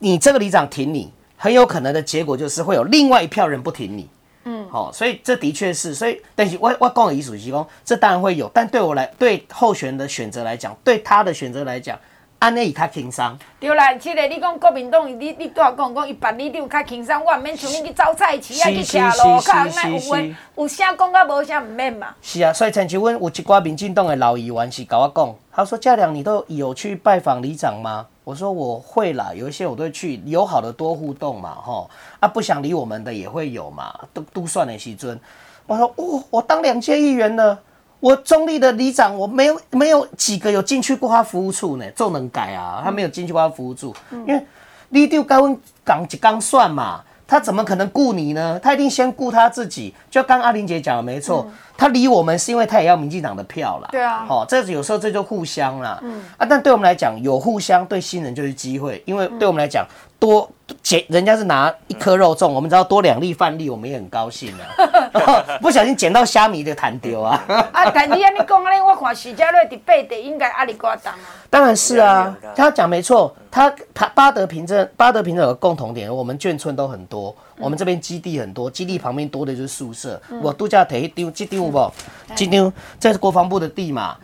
[0.00, 1.12] 你这个里长挺你。
[1.38, 4.10] 很有可能的结果就是会有另外一票人不挺你，
[4.44, 11.96] 嗯，好、哦，所以这的确是，所以但是我我讲的意思是讲，这当然会有，但对我来对候选人的选择来讲，对他的选择来讲，
[12.40, 13.38] 安内以他轻松。
[13.60, 20.18] 对啦，这个你讲国民党，你你多少讲讲，一般你有较轻松，我唔免像你去走菜市啊，去骑路，看那有话
[20.56, 22.14] 有啥讲甲无啥唔免嘛。
[22.20, 28.06] 是啊，所以曾经阮有一寡民进党的老议员是跟我讲，他说佳良，你都有去拜访里长吗？
[28.28, 31.88] 我说我会啦，有一些我都会去，友好的多互动嘛，吼
[32.20, 35.18] 啊，不想理我们的也会有嘛，都都算的西尊。
[35.66, 37.58] 我说，哦，我当两届议员呢，
[38.00, 44.46] 我中立的里长，我没有没有几个有进去过他服务处呢，就能改啊，他没有进去过他服务处，嗯、因为
[44.90, 48.60] 你就该问刚一刚算嘛，他怎么可能顾你呢？
[48.62, 49.94] 他一定先顾他自己。
[50.10, 51.46] 就刚阿玲姐讲的没错。
[51.48, 53.88] 嗯他理我们是因为他也要民进党的票啦。
[53.92, 55.96] 对啊，好、哦，这有时候这就互相啦。
[56.02, 59.86] 嗯啊，但对我们来讲，有互相对新人就是机会，因为对我们来讲，
[60.18, 60.50] 多
[60.82, 64.66] 捡人家是拿一颗肉粽，我们只要多两粒饭粒，我们也很高兴啊。
[65.62, 67.40] 不小心捡到虾米就弹丢啊。
[67.72, 71.20] 啊，但你安尼讲安尼，我看徐家瑞的背地应该阿里瓜当啊。
[71.48, 77.32] 当然是啊，他讲没错，他他巴德平镇巴德平镇有个共同点，我们眷村都很多。
[77.58, 80.20] 我们这边基地很多，基地旁边多的就是宿舍。
[80.30, 81.92] 嗯、我度假台一丢，这丢有无？
[82.34, 84.16] 这丢这是国防部的地嘛？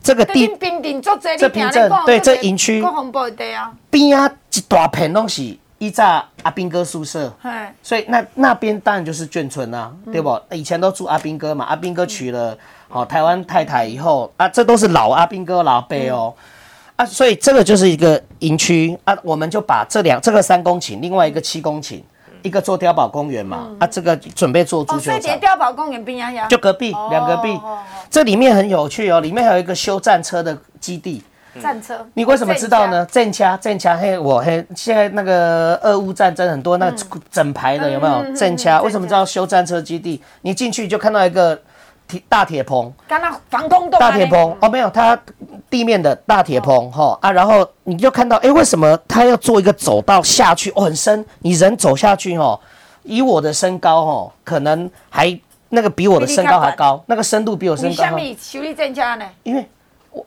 [0.00, 0.46] 这个地，
[1.36, 3.72] 这平镇对这营区，国防部的地啊。
[3.90, 7.32] 边啊一大片东西，依在阿兵哥宿舍。
[7.82, 10.40] 所以那那边当然就是眷村啊，嗯、对不？
[10.52, 12.56] 以前都住阿兵哥嘛，阿兵哥娶了
[12.88, 16.32] 哦台湾太太以后啊，这都是老阿兵哥老辈哦。
[16.36, 22.00] 嗯、啊，所以这个就是一个营区啊，我们就把这两这个三公顷，另外一个七公顷。
[22.42, 25.38] 一个做碉堡公园嘛，嗯、啊，这个准备做足球场。
[25.38, 27.78] 碉堡公园边呀，就隔壁两隔壁，哦、
[28.10, 31.22] 这里面很有趣哦，里面还有一个修战车的基地。
[31.60, 33.04] 战车，你为什么知道呢？
[33.06, 36.88] 战车，战车，嘿，我嘿，现在那个俄乌战争很多那
[37.32, 38.80] 整排的有没有战车？
[38.82, 40.22] 为什么知道修战车基地？
[40.42, 41.60] 你进去就看到一个
[42.08, 44.00] 铁大铁棚，刚刚防空洞。
[44.00, 45.16] 大铁棚哦，没有它。
[45.70, 50.70] 地面的大铁棚，哈、哦、啊，然后你就看到，哎，为什么它要做一个走道下去？
[50.70, 52.58] 哦，很深，你人走下去，哦，
[53.02, 58.02] 以我的身高，哦，可能还那个比我的身高还高，那个深度比我身高。
[58.02, 59.26] 为什么修理增加呢？
[59.42, 59.68] 因为，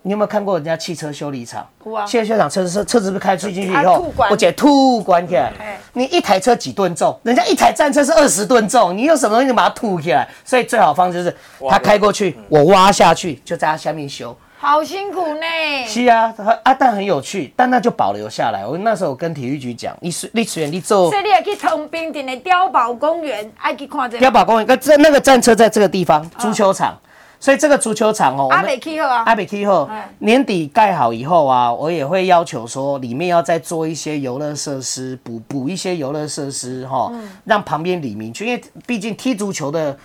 [0.02, 1.66] 你有没有看过人家汽车修理厂？
[2.06, 5.52] 汽车修理厂车子车子不是开出去以后，我姐吐关起来。
[5.92, 7.18] 你一台车几吨重？
[7.22, 10.28] 人家一台战车是二十吨重，你用什么东西把它吐起来？
[10.44, 11.36] 所以最好方式就是，
[11.68, 14.36] 他开过去，我挖下去，就在他下面修。
[14.58, 15.86] 好辛苦呢。
[15.88, 18.64] 是啊，啊，但很有趣，但那就保留下来。
[18.64, 24.24] 我那时候跟体育局讲，你是你虽然你做，所以你要去通滨顶的碉堡公园，爱去看这个。
[24.24, 26.92] 碉堡公园，那这那个战车在这个地方，足球场。
[26.92, 26.98] 哦、
[27.42, 39.98] 所以这个足球场哦，阿北气候啊，阿北气候，年底盖好以后啊，我也会要求说，里面要再做一些游乐设施，补补一些游乐设施哈，嗯、让旁边里民去，因为毕竟踢足球的。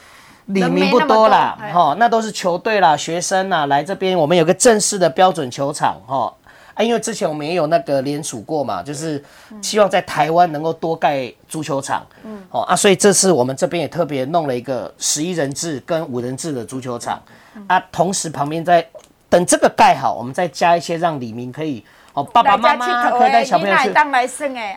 [0.48, 6.34] 里民不多啦，哈，那都是球队啦、学生啦，来这边我们有个正式的标准球场，哈，
[6.78, 9.22] 啊，因为之前我们也有那个联署过嘛，就是
[9.64, 17.20] 希望在台湾能够多盖足球场，嗯，哦啊，所以这次我们这边也特别弄了一个十一人制跟五人制的足球场，
[17.66, 18.88] 啊，同时旁边在
[19.28, 23.90] 等这个盖好，我们再加一些让李明可以哦，爸爸妈妈可以带小朋友去，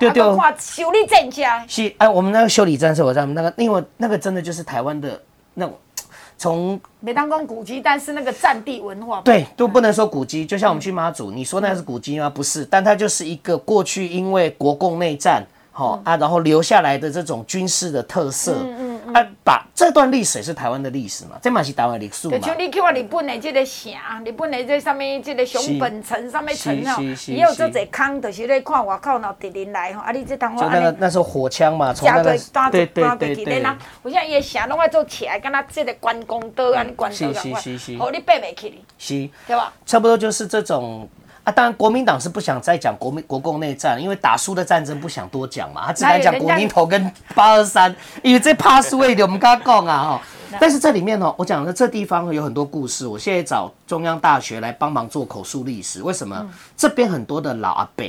[0.01, 0.23] 对对，
[0.59, 5.21] 修理战车，是，哎，我们那个修理站是，我在那个，因为那个真的就是台湾的。
[5.53, 5.69] 那
[6.41, 10.47] 从没当过古迹，但是那个战地文化对都不能说古迹。
[10.47, 12.31] 就像我们去妈祖，嗯、你说那是古迹吗？
[12.31, 18.55] 不是，但它就是一个过去因为国共内战，哈、嗯、啊，然后留下来的这种军事的特色。
[18.55, 22.39] 嗯嗯，嗯啊，把这段历史是台湾的历史嘛，这嘛是台湾历史嘛。
[22.39, 23.93] 就像你去我日本的这个城，
[24.25, 32.39] 日本的这上面这个熊本城上面城哦，也有这侪坑，就是咧看外口那敌人来吼，啊，你这当就那个那时候火枪嘛，从那个
[32.71, 33.67] 对对对对。
[34.03, 37.63] 我现在伊城拢爱做起来，敢若这个关公刀安尼关刀咁款，
[38.01, 39.73] 哦，你爬袂起哩，是，对吧？
[39.87, 41.09] 差不多就是这种。
[41.51, 50.23] 啊，当然，国民党是不想再讲国民国共内战，因为打输的战争不想多讲嘛，他只敢讲国民头跟八二三，因为这怕输一点，我们刚刚讲啊哈。
[50.59, 56.03] 但是这里面呢，我讲的这地方有很多故事，我现在找中央大学来帮忙做口述历史。
[56.03, 56.37] 为什么？
[56.41, 58.05] 嗯、这边很多的老阿伯，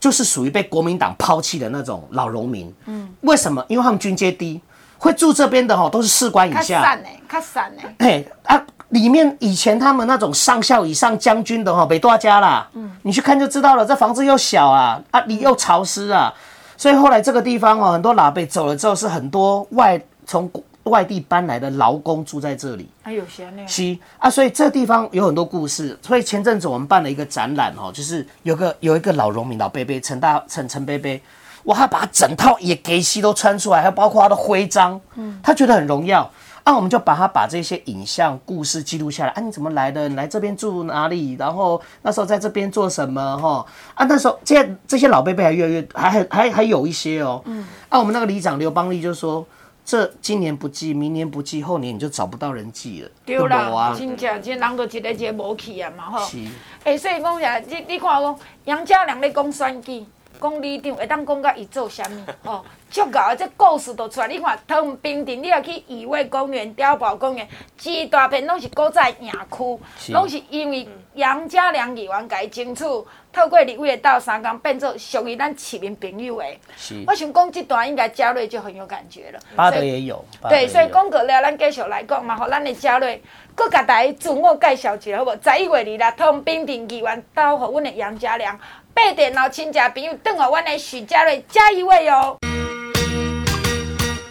[0.00, 2.74] 就是属于被国民党抛弃的那种老农民。
[2.86, 3.62] 嗯，为什么？
[3.68, 4.58] 因为他们军阶低，
[4.96, 6.60] 会住这边的哈，都是士官以下。
[6.60, 7.82] 较散呢，较散呢。
[7.98, 8.62] 嘿啊。
[8.90, 12.68] 里面以前他们那种上校以上将军的哈，没多家啦。
[12.74, 13.84] 嗯，你去看就知道了。
[13.84, 16.32] 这房子又小啊，啊，你又潮湿啊，
[16.76, 20.48] 所以后来这个地方哦，很多老辈走了之后，是很多外从
[20.84, 22.88] 外地搬来的劳工住在这里。
[23.02, 23.62] 还有些呢。
[23.66, 25.98] 是啊，所以这地方有很多故事。
[26.00, 31.20] 所以前阵子我们办了一个展览哦，就是有个有一个老农民老伯伯陈大陈陈伯伯，
[31.64, 36.30] 哇，他把整套也给西都穿出来，还有包括他的徽章，嗯，他觉得很荣耀。
[36.66, 39.30] 那、啊、我们就把他把这些影像故事记录下来。
[39.30, 40.08] 啊，你怎么来的？
[40.08, 41.36] 你来这边住哪里？
[41.38, 43.38] 然后那时候在这边做什么？
[43.38, 43.64] 哈
[43.94, 47.40] 啊，那时候这些这些老辈辈还越来越还还还还有一些哦。
[47.44, 47.64] 嗯。
[47.88, 49.46] 啊，我们那个里长刘邦利就说：
[49.84, 53.08] 这今年不记，明年不记，后年你就找不到人记了。
[53.24, 56.26] 对啦，啊、真正这人都一个一个无去啊嘛，吼。
[56.26, 56.38] 是。
[56.82, 60.04] 哎，所以讲呀，你你看讲杨家良咧讲选举，
[60.40, 62.30] 讲里长会当讲到伊做啥物？
[62.48, 62.64] 哦。
[62.88, 63.34] 足够啊！
[63.34, 67.46] 这故事都出来，你看，汤平镇，你若去义卫公园、碉堡公园，
[67.82, 69.80] 一大片拢是古早野区，
[70.12, 72.84] 拢是因为杨家良议员家争取，
[73.32, 76.44] 透过立委的斗相共，变做属于咱市民朋友的。
[76.76, 77.02] 是。
[77.08, 79.40] 我想讲这段应该嘉瑞就很有感觉了。
[79.56, 80.24] 巴德也有。
[80.48, 83.20] 对，所以讲过了，咱继续来讲嘛，吼咱的嘉瑞，
[83.56, 85.36] 搁甲大家自我介绍一下好无？
[85.42, 88.58] 十一月二日，通平镇议员到互阮的杨家良，
[88.96, 92.38] 八点老亲戚朋友等候阮的许家瑞加一位哦。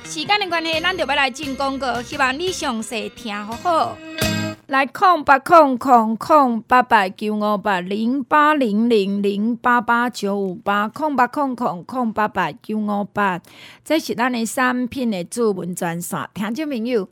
[0.03, 3.95] 时间的关系，咱就要来进广告，希望你详细听好好。
[4.65, 13.39] 来空八空空空八八九五八零八零零零八八九五八空八空空空八八九五八，
[13.83, 16.27] 这是咱的产品的主文专线。
[16.33, 17.07] 听众朋友，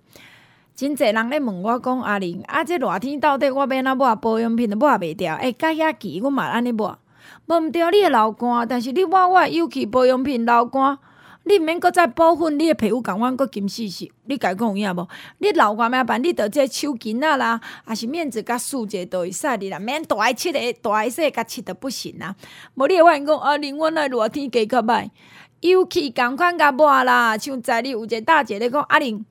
[0.74, 5.36] 真侪人咧问我讲阿玲，啊，这热天到底我要哪抹保养品都抹袂掉？
[5.36, 6.98] 哎、欸，甲遐记我嘛安尼抹，
[7.46, 10.98] 无毋掉你会流汗，但是你抹我有机保养品流汗。
[11.46, 14.10] 你毋免搁再补粉，你的皮肤共阮搁金细细。
[14.28, 15.06] 你家讲有影无？
[15.40, 16.24] 你流汗咩办？
[16.24, 19.78] 你着这手巾仔啦，还是面子甲梳子都会使你啦。
[19.78, 22.34] 免大爱切的，大爱说甲切得不行啦！
[22.76, 25.10] 无你会发现讲啊，另外那热天加较歹，
[25.60, 27.38] 尤其共款甲抹啦。
[27.38, 29.26] 像在你有一个大姐咧讲阿玲，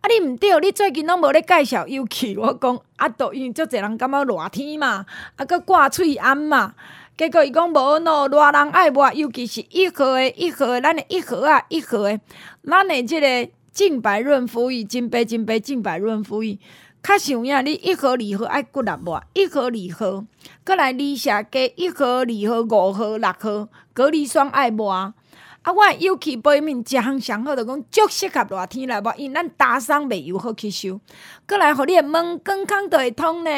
[0.00, 5.04] 啊你毋对，你最近拢无咧介绍尤其，我讲啊，都因为足侪人感觉热天嘛，
[5.36, 6.72] 啊搁挂喙安嘛。
[7.20, 12.18] 结果伊讲无喏，偌人爱抹，尤其是一盒诶，一盒诶，咱诶一盒啊，一盒诶，
[12.64, 16.58] 咱诶即个净白润肤液，真白真白净白润肤液，
[17.02, 20.24] 较实有影，你一盒二盒爱几粒抹，一盒二盒，
[20.64, 24.90] 搁来二下加一盒二盒五盒六盒，隔离霜爱抹。
[24.90, 30.98] 啊，我尤其保养品一项上好，着讲足适合热天来抹，因咱打霜袂油好吸收，
[31.44, 33.50] 阁来互你诶毛健康都会通呢。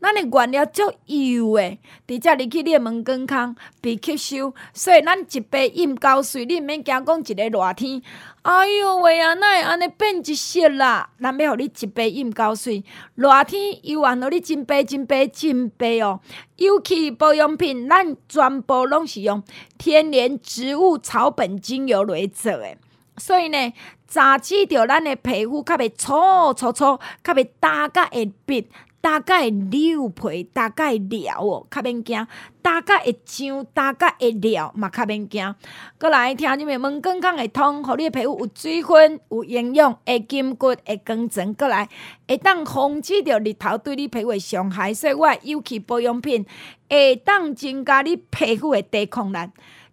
[0.00, 8.00] 咱诶原料足油诶，直接入去你诶毛健康被吸收，所以咱一杯饮够水，你毋免惊讲一个热天。
[8.42, 11.10] 哎哟喂啊，哪会安尼变一色啦？
[11.20, 12.84] 咱要互你一杯饮够水，
[13.16, 16.20] 热天又还互你真白真白真白哦。
[16.56, 19.42] 尤其保养品，咱全部拢是用
[19.76, 22.78] 天然植物草本精油来做诶，
[23.16, 23.72] 所以呢，
[24.06, 28.64] 早起着咱诶皮肤较袂粗粗粗，较袂大甲会变。
[29.08, 32.22] 大概会溜皮，大概了哦，较免惊；
[32.60, 35.54] 大概会上，大概会了嘛，较免惊。
[35.98, 41.54] 过来听你们问健康会通，互你的皮肤有水分、有营养，会筋骨、会光整。
[41.54, 41.88] 过来
[42.28, 46.44] 会当防止着日头对你皮肤的伤害，所以我尤其保养品
[46.90, 49.38] 会当增加你皮肤的抵抗力，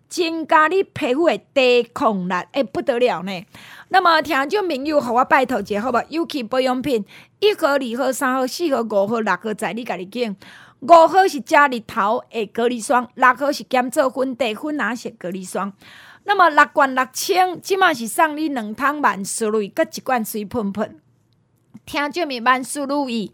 [0.10, 3.46] 增加你皮肤的抵抗力，会不得了呢。
[3.96, 6.04] 那么听众朋友，互我拜托一下好无？
[6.10, 7.06] 尤其保养品，
[7.40, 10.36] 一盒、二盒、三盒、四盒、五盒、六盒，在你家己拣。
[10.82, 15.72] 五号是加日头的隔离霜，六号是减做粉底粉啊是隔离霜。
[16.26, 21.00] 那么六罐六千，即马是送你两桶万事如意，搁一罐水喷喷。
[21.86, 23.32] 听众们万事如意，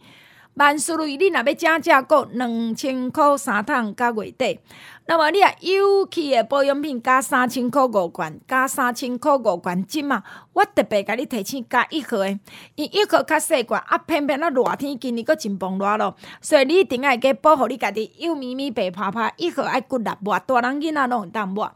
[0.62, 4.60] 万事如意，你若要正正购两千块三桶到月底。
[5.08, 10.22] 那么你啊，有机的保养品加三千块五罐，加三千块五罐金嘛？
[10.54, 12.40] 我特别甲你提醒加一盒诶，
[12.76, 21.72] 伊一盒较细罐，啊偏偏啊热天今年阁真崩热咯，所以你一定爱加保护你家己，幼咪咪白趴趴，一盒爱骨力抹，大人囡仔拢有淡抹。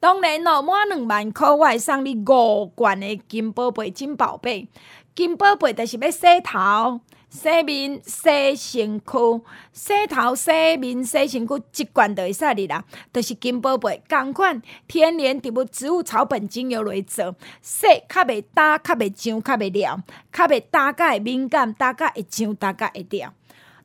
[0.00, 4.66] 当然咯，满两万块我会送你五罐的金宝贝金宝贝，
[5.14, 7.00] 金宝贝就是要洗头。
[7.34, 12.84] 洗面、洗身躯、洗头、洗面、洗身躯，一罐就会使哩啦。
[13.12, 20.00] 就是金宝贝，同款天然植物植物草本精油来做，洗较袂焦、较袂痒、较袂了，
[20.32, 23.34] 较袂焦、较会敏感、焦、较会痒、焦、较会掉。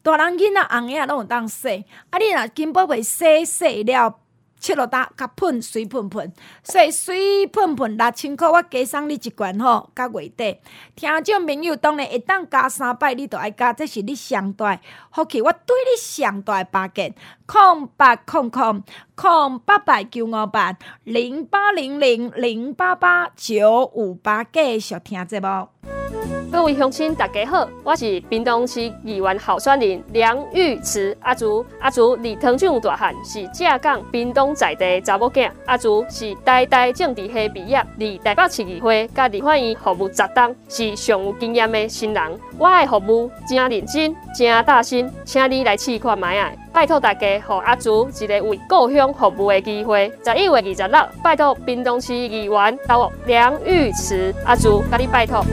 [0.04, 4.16] 大人囡仔红仔拢有当洗，啊，你若金宝贝洗洗了。
[4.60, 6.34] 切落哒，甲喷水喷喷，
[6.64, 10.60] 所以水喷喷六千块，我加送你一罐吼，到月底。
[10.96, 14.80] 听众朋友当然会当加三百，你都爱加，这是你上大
[15.12, 18.84] 福气，我对你上大八件，空八空空
[19.16, 26.19] 空八八九五八零八零零零八八九五八，继续听节目。
[26.52, 31.64] 各位乡亲，大家好，我是屏东市议员候选人梁玉慈阿竹。
[31.80, 35.50] 阿竹离汤奖大汉，是正港屏东在地查某囝。
[35.68, 42.40] 阿竹是台大政治系毕业，离台北市议会甲立法院服务十当，是上有经验的新人。
[42.58, 46.52] 我的服务真认真，真大心，请你来试看卖啊！
[46.74, 50.12] 拜托大家，给阿竹一个为故乡服务的机会。
[50.26, 55.46] 十一月二十六，拜托屏东市议员到梁玉慈阿竹，甲你拜托。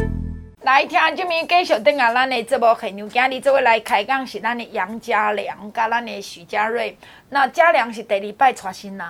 [0.67, 6.99] 来听这边继续等下，咱的节目现场今日这位来开讲是咱的杨家良，甲咱的许家瑞。
[7.31, 9.07] 那家良是第二摆娶新人，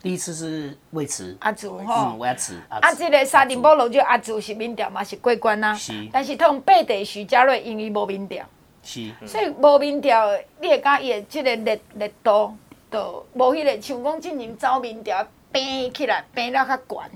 [0.00, 2.54] 第一次是魏慈阿祖吼，魏慈。
[2.68, 5.74] 啊，这个沙丁堡路就阿祖是民调嘛，是过关啊。
[5.74, 6.08] 是。
[6.12, 8.46] 但是通八地许家瑞因为无民调，
[8.84, 9.12] 是。
[9.26, 12.56] 所以无民调，你会讲伊的这个热热度，
[12.88, 17.10] 都无迄个像讲进行走民调，变起来变了较悬，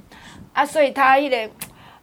[0.53, 1.55] 啊，所以他迄个。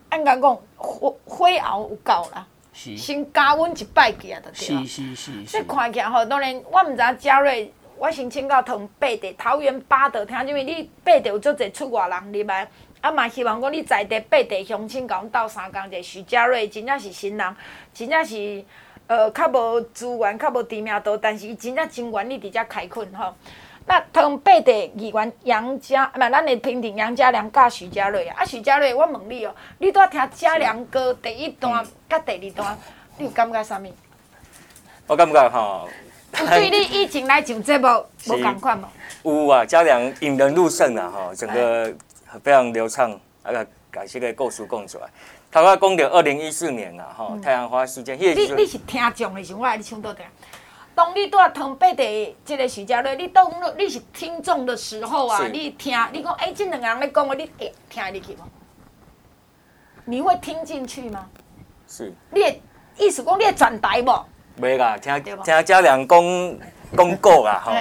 [0.10, 4.86] 按讲讲火火候有够啦，先加温一摆去啊，就对了。
[4.86, 5.46] 是是是。
[5.46, 12.68] 所以看起来吼，当然我毋知影嘉瑞，我先请教同八地桃园八德，听因为你八地有足侪出外人入来，
[13.02, 17.56] 啊嘛希望讲你在地八地乡亲甲阮斗相共者，徐嘉瑞真正是新人，
[17.94, 18.66] 真正是
[19.08, 23.36] 呃较无资源、较无知名度，但是伊真正真愿意伫遮开垦吼。
[23.90, 28.36] 那通八地议员杨家，唔系咱的评定杨家良甲徐家瑞啊。
[28.40, 32.78] 啊，徐家瑞，我问你哦，你拄仔听家良哥第一段甲第二段，
[33.18, 33.92] 你有感觉啥物？
[35.08, 35.90] 我感觉吼，
[36.40, 37.88] 有对你以前来上节目
[38.30, 38.80] 无共款
[39.24, 39.48] 无？
[39.48, 41.92] 有啊，家良引人入胜啊，吼，整个
[42.44, 43.12] 非常流畅，
[43.42, 45.08] 啊个感谢个故事讲出来。
[45.52, 50.24] 头个讲到二零一四年啊，吼，太阳花事件，你你是听众的时候，我来你唱倒听。
[51.00, 58.46] 当你在通八弟这个许家瑞，你当你是听众的时候啊，你听，你讲哎，这两个人在讲话，你会听进去吗？
[60.04, 61.26] 你会听进去吗？
[61.88, 62.14] 是。
[62.32, 62.60] 你的
[62.98, 64.26] 意思讲你会转台无？
[64.60, 66.60] 袂啦，听听家良讲
[66.98, 67.72] 讲过啦，吼，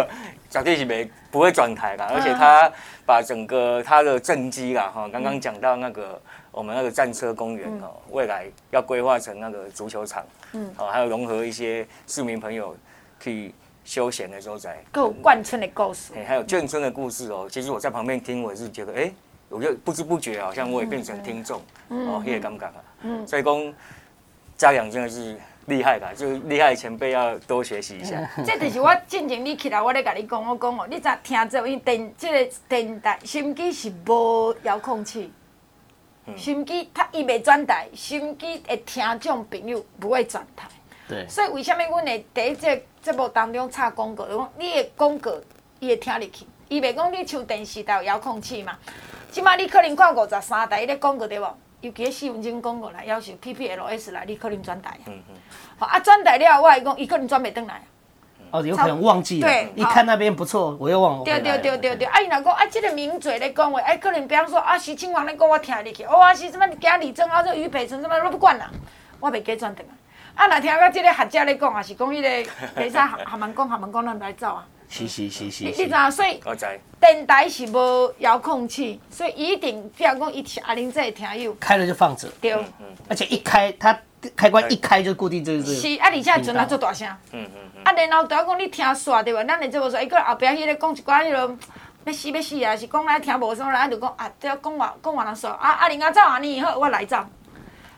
[0.48, 2.72] 绝对是没不会转台啦，而且他
[3.04, 6.18] 把整个他的政绩啦，哈，刚刚讲到那个。
[6.50, 10.24] 我们那个战车公园哦，未来要规划成那个足球场，
[10.54, 12.76] 嗯，哦，还有融合一些市民朋友
[13.20, 13.52] 去
[13.84, 17.46] 休闲的所在，够贯穿的故事，还有眷村的故事哦。
[17.50, 19.12] 其实我在旁边听，我也是觉得，哎，
[19.48, 22.84] 我就不知不觉好像我也变成听众，哦，也尴尬啊。
[23.02, 23.74] 嗯，所以讲
[24.56, 25.36] 家良真的是
[25.66, 28.26] 厉害的，就厉害的前辈要多学习一下。
[28.46, 31.58] 这就是我进前你起来，我咧跟你讲，我讲哦，你咋听着？
[31.66, 35.32] 因为电这个电台收音机是无遥控器。
[36.36, 40.66] 收音机他伊袂转台，心机会听众朋友不会转台。
[41.08, 41.26] 对。
[41.28, 44.26] 所以为什么阮会第一节节目当中插广告？
[44.26, 45.32] 讲你的广告
[45.80, 48.78] 伊会听入去，伊袂讲你像电视台有遥控器嘛？
[49.30, 51.46] 即马你可能看五十三台伊咧广告对无？
[51.82, 54.98] 尤其四分钟广告来要求 PPLS 来，你可能转台。
[55.06, 55.34] 嗯嗯。
[55.76, 57.82] 好啊，转台了，我来讲，伊可能转袂转来。
[58.54, 59.48] 哦，有可能忘记了。
[59.48, 61.24] 对，一看那边不错，我又忘了。
[61.24, 68.70] 对对对对对，啊，伊若讲啊，这个名嘴咧讲话，哎，可能比方说啊，徐清华咧讲我听入去，哦啊，是什么贾李正啊，这俞北辰什么我不管啦，
[69.18, 69.82] 我袂加转的。
[70.36, 74.64] 啊，若听到这个学者咧讲，也是讲伊个，袂使学学问讲，学问讲，咱来走啊。
[74.88, 75.64] 是是是是。
[75.64, 76.10] 你你知影？
[76.12, 76.40] 所以
[77.00, 82.28] 电台是无遥控器，所以一定比方讲一听阿玲这听友开了就放着。
[82.40, 82.56] 对。
[83.08, 83.98] 而且一开，它
[84.36, 85.64] 开关一开就固定这个。
[85.64, 87.08] 是啊，而且阵啊做大声。
[87.32, 87.82] 嗯嗯。
[87.84, 89.44] 啊，然后拄仔讲你听煞对无？
[89.46, 90.02] 咱会做无煞？
[90.02, 91.56] 伊搁后壁迄个讲一寡迄落
[92.04, 92.76] 要死要死啊！
[92.76, 95.48] 是讲来听无煞，咱就讲啊，这讲话讲完了煞。
[95.48, 97.18] 啊啊，林啊走啊，你以后我来走。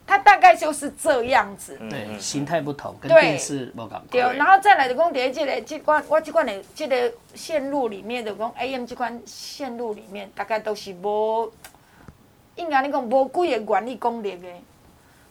[0.09, 1.77] 他大概就是这样子。
[1.91, 4.01] 对，形态不同，跟电视不同。
[4.09, 11.51] 对，然后再来就讲在这个这款我这款的这个线路里面，就讲 AM 这款线路里面，大概都是无，
[12.55, 14.47] 应该你讲无几个原理功能的，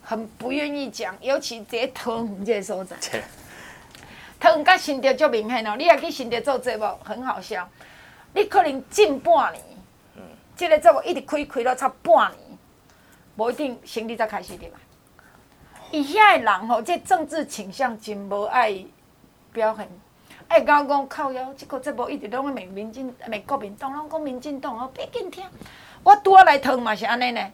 [0.06, 2.95] 很不愿意讲，尤其在桃园这个所在。
[4.39, 7.68] 桃园甲新竹足明显哦，你也去新竹做节目，很好笑。
[8.34, 9.64] 你可能近半年，
[10.16, 10.22] 嗯，
[10.56, 12.58] 这个节目一直开开了差半年。
[13.38, 14.78] 无一定生理才开始的嘛。
[15.91, 18.86] 伊遐的人吼，这政治倾向真无爱
[19.51, 19.89] 表现，
[20.47, 25.43] 爱讲讲靠腰，这个节目一直拢在骂民进、骂国民党，拢讲民进党哦，别紧听。
[26.03, 27.51] 我拄仔来汤嘛是安尼呢。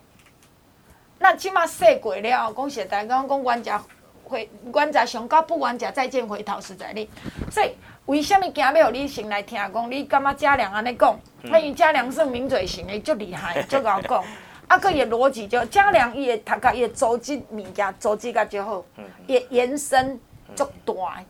[1.21, 3.79] 那起码说过了，讲实在讲，讲冤家
[4.23, 7.07] 回冤家相告，不冤家再见回头是在你。
[7.51, 7.75] 所以
[8.07, 9.91] 为什物今日互你先来听讲？
[9.91, 14.23] 你感觉嘉良安尼讲，因为嘉良是名嘴型的，足厉害，足敖讲。
[14.67, 18.83] 啊，个伊逻辑就嘉良伊个读甲伊个组织物件，组织甲就好，
[19.27, 20.19] 伊个延伸
[20.55, 21.23] 足大，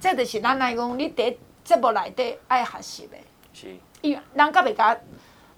[0.00, 3.16] 这就是咱来讲，你伫节目内底爱学习的。
[3.52, 3.76] 是。
[4.02, 4.98] 伊人甲袂甲，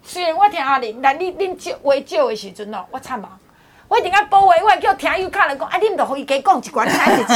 [0.03, 3.39] 虽然我听阿玲，但你恁少话少的时阵哦，我惨啊！
[3.93, 7.35] 我一定要保卫，我还叫听友卡来讲，啊，恁着互伊加讲一寡，才会知。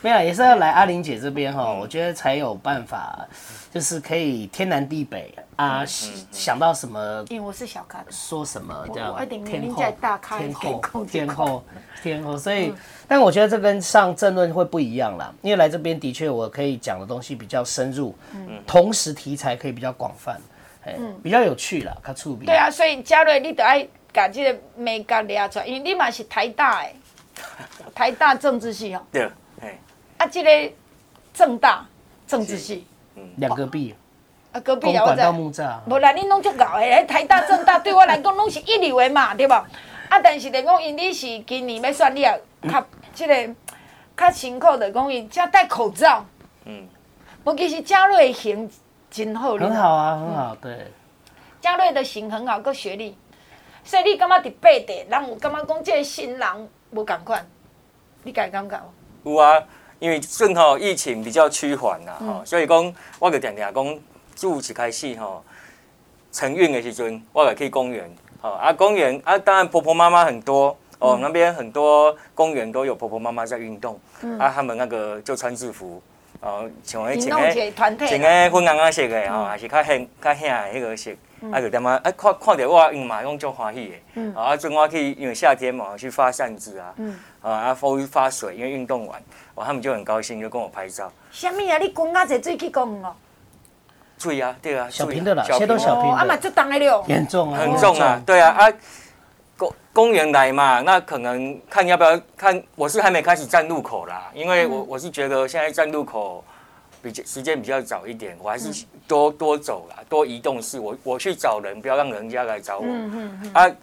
[0.00, 3.28] 没有，也是要来阿玲姐这边哈，我觉得才有办法。
[3.70, 5.82] 就是可以天南地北啊，
[6.30, 7.24] 想到什么？
[7.28, 9.12] 因为我是小咖，说什么这样？
[9.44, 9.82] 天后，
[10.38, 11.64] 天后，天后，
[12.00, 12.36] 天后。
[12.38, 12.72] 所以，
[13.08, 18.14] 但我觉得这跟上政论会不一样啦，因为来这边的确我可以讲的东西比较深入，
[18.64, 20.40] 同时题材可以比较广泛，
[21.20, 22.46] 比较有趣啦，较触笔。
[22.46, 26.94] 对啊，所以嘉瑞，你得爱把这个美甲掠出来，因为你嘛是台大诶，
[27.94, 29.02] 台大政治系哦。
[29.12, 29.28] 对，
[30.16, 30.72] 啊，这个
[31.34, 31.84] 政大
[32.26, 32.86] 政治系。
[33.36, 33.94] 两个壁，
[34.52, 35.30] 啊，隔壁啊，我在。
[35.86, 39.52] 无啦，恁拢足搞诶，台大、政大 对我来讲拢是一流诶嘛，对无？
[39.52, 43.54] 啊，但是来讲，因你是今年要选，你也较这个
[44.16, 46.24] 较辛苦的讲，伊才戴口罩。
[46.64, 46.86] 嗯。
[47.44, 48.70] 无其实嘉瑞型
[49.10, 49.56] 真好。
[49.56, 50.90] 很好啊，很好，对。
[51.60, 53.16] 嘉瑞的型很好，个学历，
[53.84, 57.46] 所以你感觉伫八地，人有感觉讲即个新人无共款，
[58.22, 58.80] 你家感觉？
[59.24, 59.62] 有啊。
[60.00, 63.98] 因为正好疫情比较趋缓呐，哈，所以讲我就定定讲，
[64.34, 65.42] 自一开始吼，
[66.30, 68.10] 晨运的时阵，我就去公园，
[68.42, 76.02] 吼啊公园啊，当然婆婆妈妈很多，哦那边很多公园都有婆婆妈妈在运动，嗯啊他们那个就穿制服，
[76.40, 81.10] 哦像迄穿个穿个粉红红色的吼，还是较显较显的迄个色，
[81.52, 86.94] 啊就点啊，啊看看着我因嘛拢足欢喜的，啊阵我去因为夏天嘛去发扇子啊，
[87.40, 89.22] 啊啊风发水，因为运动完。
[89.56, 91.08] 哇，他们就很高兴，就跟我拍照。
[91.30, 91.78] 什么啊？
[91.78, 92.26] 你滚啊！
[92.26, 93.14] 这水去公园哦。
[94.18, 96.16] 水啊，对啊，小瓶的啦，切都小瓶的。
[96.16, 97.04] 啊嘛，就重的了。
[97.06, 97.60] 严重啊！
[97.60, 98.72] 很重啊，对啊啊，
[99.94, 102.62] 公公园来嘛，那可能看要不要看。
[102.74, 106.44] 我是还没开始站路口啦，因为我我是觉得现在站路口
[107.00, 110.78] 比较时间比较早一点，我还是多多走啦，多移动式。
[110.78, 112.84] 我我去找人，不要让人家来找我。
[112.86, 113.50] 嗯嗯嗯。
[113.54, 113.76] 啊，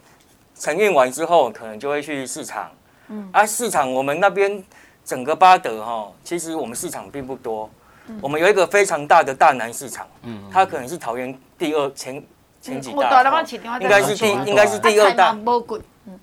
[0.60, 2.70] 晨运完之后，可能就会去市场。
[3.08, 3.30] 嗯。
[3.32, 4.64] 啊，市场我们那边。
[5.04, 7.68] 整个巴德哈，其实我们市场并不多。
[8.22, 12.24] 我们有一个非常大的大南市场，嗯，它可能是桃园第二前
[12.62, 13.24] 前几大，
[13.80, 15.36] 应该是第应该是第二大。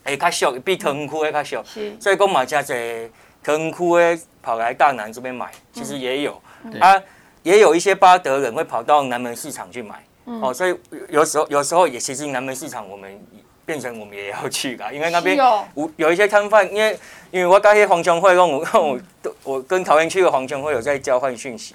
[0.04, 1.64] 哎，较俗，比桃园区的较小。
[2.00, 3.08] 所以讲嘛，加在
[3.42, 6.40] 桃园区的跑来大南这边买，其实也有。
[6.80, 7.00] 啊，
[7.42, 10.02] 也有一些巴德人会跑到南门市场去买。
[10.24, 10.74] 哦，所以
[11.08, 13.20] 有时候有时候也其实南门市场我们。
[13.68, 16.98] 变成我们也要去啦，因为那边有有一些摊贩，因为
[17.30, 18.98] 因为我刚才黄琼会跟我我
[19.44, 21.74] 我跟桃园区的黄琼会有在交换讯息，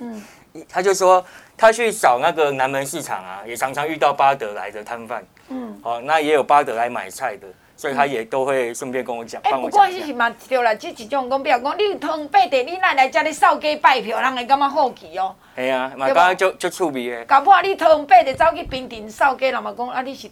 [0.68, 1.24] 他就说
[1.56, 7.48] 他去找那个南门市场啊，也常常遇到巴德来的摊贩，嗯，哦，那也有巴德来买菜的，
[7.84, 9.42] 所以他也都会顺便跟我讲。
[9.44, 15.36] 哎，不过是嘛，对啦，即一种讲，比如讲你通八德，你来来这里扫街拜票，人会感觉好奇哦。
[15.58, 17.26] 哎呀，嘛刚刚就就趣味的。
[17.26, 20.30] 搞不好你通八德走去平顶扫街，人嘛讲啊，你是。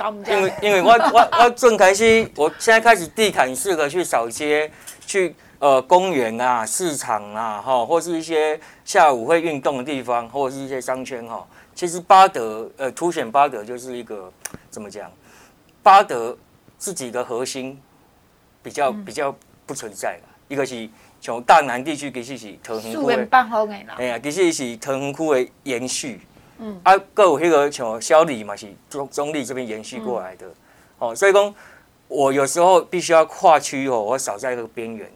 [0.00, 4.70] 因为因为我 我我正开始，我现在开始地毯式的去扫街，
[5.06, 11.46] 去呃公园啊、市场啊，哈，或是一些下午会运动的地方，或者是一些商圈哈。
[11.74, 14.32] 其实巴德呃凸显巴德就是一个
[14.70, 15.10] 怎么讲？
[15.82, 16.34] 巴德
[16.78, 17.78] 自己的核心
[18.62, 19.34] 比较比较
[19.66, 20.88] 不存在了，一个是
[21.20, 26.20] 从大南地区其实是桃园区的，哎呀，其实是桃园区的延续。
[26.60, 30.46] 嗯，啊，各有迄个像小李嘛，是中中立这边延续过来的，
[30.98, 31.54] 哦，所以讲
[32.08, 35.08] 我有时候必须要跨区哦，我扫在一个边缘。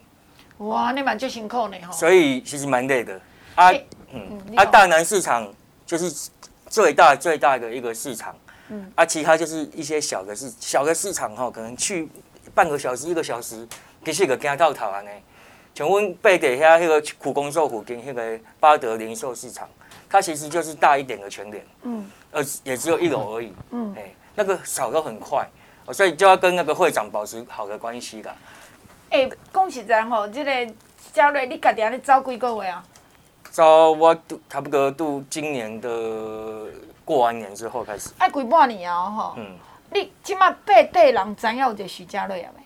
[0.58, 1.90] 哇，你蛮就辛苦呢哈。
[1.90, 3.20] 所以其实蛮累的。
[3.56, 3.72] 啊，
[4.12, 5.52] 嗯，啊，大南市场
[5.84, 6.30] 就是
[6.68, 8.36] 最大最大的一个市场，
[8.72, 12.08] 嗯，啊，其他就是一些小的市小的市场哈，可能去
[12.54, 13.68] 半个小时一个小时，
[14.02, 15.10] 其实个惊到头安尼。
[15.74, 19.68] 像阮背地遐迄个苦工作附近那个巴德零售市场，
[20.08, 25.46] 它其实就是大一点的全联，嗯，呃，也只有一楼 而已，嗯，哎，那个扫得很快，
[25.92, 28.34] 所以就要跟那个会长保持好的关系啦。
[29.10, 30.74] 哎，讲实在吼，这个
[31.12, 32.84] 嘉瑞，你家己安尼走几个月啊？
[33.50, 35.88] 走我度差不多度今年的
[37.05, 38.11] 过完年之后开始。
[38.18, 39.34] 哎几半年啊吼。
[39.36, 39.57] 嗯。
[39.90, 42.62] 你起码背地人知影有一个许嘉瑞啊没？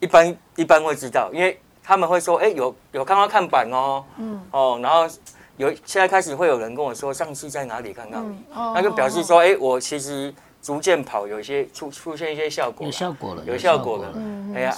[0.00, 1.60] 一般一般会知道，因为。
[1.82, 5.08] 他们会说：“哎、欸，有有看到看板哦，嗯，哦，然后
[5.56, 14.14] 有现在开始会有人跟我说，上次在哪里看到你，嗯哦、那就表示说，哎、欸，我其实逐渐跑，有一些出出现一些效果，有效果了，有效果了，
[14.54, 14.76] 哎呀，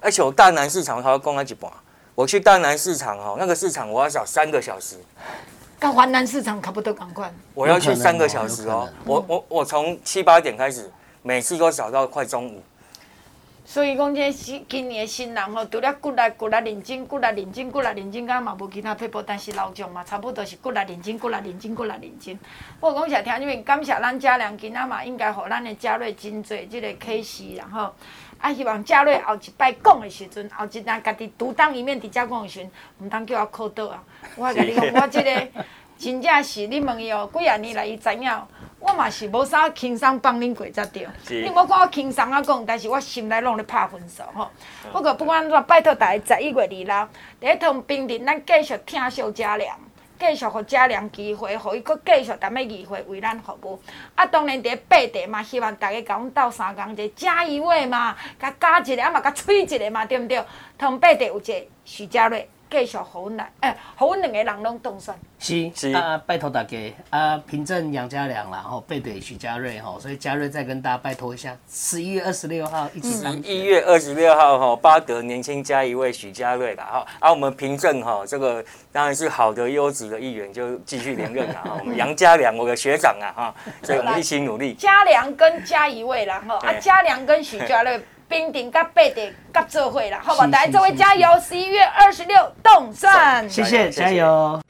[0.00, 1.70] 而且我大南市场，他要逛了一半，
[2.16, 4.96] 我去大南市场哦，那个市场我要找三个小时，
[5.78, 10.90] 跟华南市场差不多赶快，我要去三个小时哦，我我我从七八点开始，
[11.22, 12.62] 每次都找到快中午。”
[13.64, 22.38] 所以讲，这新今年新人吼，除了骨力骨力认真，骨力认真，骨力认真，敢嘛无其他撇步，但是老将嘛，差不多是骨力认真，骨力认真，骨力认真。
[22.80, 27.92] 我讲实听你们感谢咱家良今仔嘛，应该互咱的家瑞真济这个启示，然后
[28.38, 32.70] 啊，希望嘉瑞后一摆讲的时阵，后一阵家己独当一面伫遮讲的时阵，
[33.00, 34.02] 毋通叫我靠倒啊！
[34.36, 35.48] 我甲你讲，我这个
[35.98, 38.30] 真正是你问伊哦，几啊年来伊知影。
[38.80, 44.48] 我嘛是无啥轻松帮恁过才对，是你无看我轻松啊讲，但是我心内拢咧拍分数吼。
[44.92, 47.08] 不过不管怎，拜托大家十一月二六，
[47.40, 49.76] 第一趟平镇，咱继续听小嘉良，
[50.18, 53.80] 继续互嘉良机会，互伊搁继续踮咧议会为咱服务。
[54.14, 60.42] 啊，当然伫八地嘛，希望大家甲阮斗三工者，加一位嘛，甲加一个，嘛甲吹一个嘛，对毋对？
[60.76, 62.48] 同八地有一个许嘉瑞。
[62.70, 65.14] 继续好阮来，哎，好阮两个人拢当选。
[65.38, 66.76] 是是啊，拜托大家
[67.10, 73.32] 啊，平镇杨家良啦，吼，背对许家瑞吼，所以嘉瑞再跟大家拜托一下，十一月二十六号一起上。
[73.32, 84.74] 十一月二十六号哈，巴德年轻加一位许家瑞啦，哈，啊，我们平镇哈，这个当然是好的优质的议员，就继续连任啦，哈， 我们杨家良，我的学长啊，哈，所以我们一起努力。
[84.74, 88.00] 嘉良跟加一位啦，哈，啊，嘉良跟许家瑞。
[88.28, 90.46] 平镇甲八顶甲做伙啦，好不好？
[90.48, 91.26] 大家做伙加油！
[91.40, 94.60] 十一月二十六动算，谢谢，加油！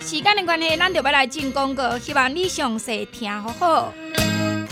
[0.00, 3.92] 时间的关系，咱就要来进广告，希望你详细听好好。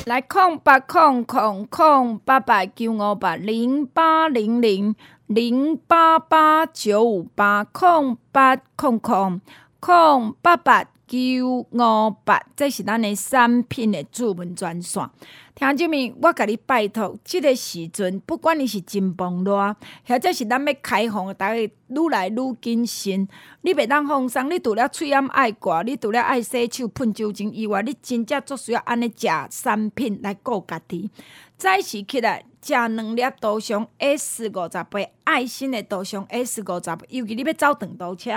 [0.07, 4.95] 来空八空空空八八九五八零八零零
[5.27, 9.41] 零八八九五八空八空空
[9.81, 15.09] 空八八九五八，这是咱的产品的主文专线。
[15.55, 23.27] 听这面，我甲你拜托，这个时阵，不管你是真崩热，或者是咱要开放，大家愈来愈谨慎。
[23.63, 31.11] 你袂当放松，你除了喙暗爱挂，你除了爱洗手喷酒精以外，你真正足需要安尼食产品来顾家己。
[31.59, 38.31] 早时起来食两粒杜尚 S 五十八，爱心的杜尚 S 五十八，尤其你要走长途车，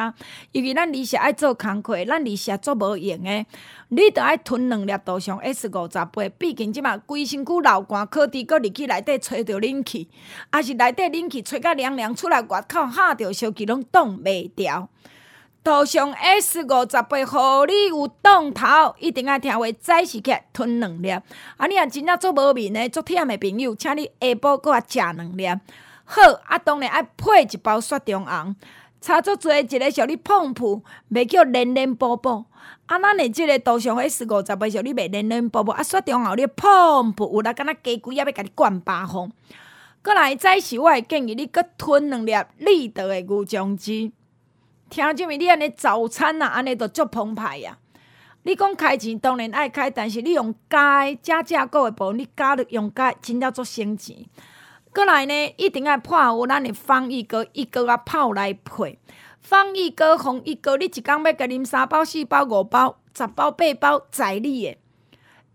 [0.53, 3.45] 尤其咱离社爱做工课，咱离社做无用的，
[3.89, 6.29] 你着爱吞两粒杜尚 S 五十八。
[6.37, 10.09] 毕竟即嘛规身躯流汗，靠滴阁入去内底吹着冷气，
[10.49, 14.87] 还是内底冷气吹甲凉凉，出来外口哈着烧气拢挡袂牢。
[15.69, 21.11] 杜尚 S 五十八，互你有挡头，一定爱听话，早时起来吞两粒。
[21.11, 25.47] 啊，你若真正做无眠的、做忝的朋友，请你下晡阁较食两粒。
[26.05, 28.55] 好，啊，当然爱配一包雪中红，
[28.99, 32.45] 差足济一个小你碰碰，袂叫黏黏薄薄。
[32.87, 35.73] 啊，咱的即个杜尚 S 五十八，小你袂黏黏薄薄。
[35.73, 39.31] 啊，雪中红你碰碰，有力敢若鸡龟也要甲你灌八方。
[40.01, 44.11] 阁来再时，我会建议你阁吞两粒立德的牛樟芝。
[44.89, 47.77] 听这么你安尼早餐啊，安尼都足澎湃呀！
[48.43, 54.25] 你讲开钱当然爱开，但是你用加加价购的部分，你加了用加，真了足省钱。
[54.93, 58.97] 过来呢，一定爱破有咱的方一哥一哥啊泡来配。
[59.39, 64.79] 方一哥红一哥，你一工要甲啉三包、四包、五包、十包、八包，在你诶。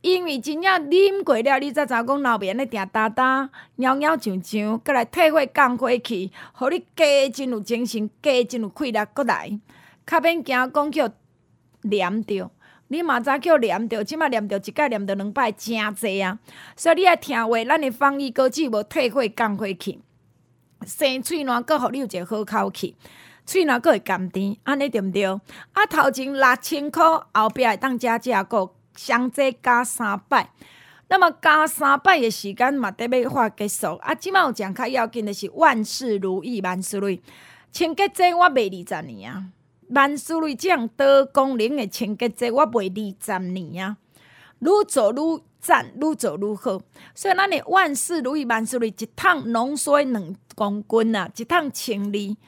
[0.04, 3.48] 因为真正啉过了，你才知影讲老面咧定哒哒、
[3.78, 9.58] 蔫蔫上上，阁来退火降火气，互你加真有精神，加真有气力，阁来，
[10.06, 11.08] 较免惊讲叫
[11.84, 12.50] 黏着。
[12.88, 16.38] 你嘛知叫粘着，即马黏着一摆，粘着两摆，诚济啊！
[16.76, 20.02] 所以你爱听话，咱的防疫果子无退火降火气，
[20.86, 22.94] 生喙暖，阁互你有一个好口气，
[23.46, 25.24] 喙暖阁会甘甜，安尼对毋对？
[25.24, 27.00] 啊，头前六千箍，
[27.32, 28.76] 后壁会当加价购。
[28.94, 30.50] 上济加三百，
[31.08, 33.94] 那么加三百的时间嘛，得要快结束。
[33.96, 37.22] 啊，即马有讲较要紧的是万事如意，万事如意。
[37.70, 39.44] 清洁剂我卖二十年啊，
[39.90, 43.96] 万事如意这样多功能的清洁剂我卖二十年啊。
[44.60, 46.80] 愈做愈赞，愈做愈好。
[47.14, 52.38] 所以咱的万事如意，万事如意，一桶浓水两公斤啊，一桶清理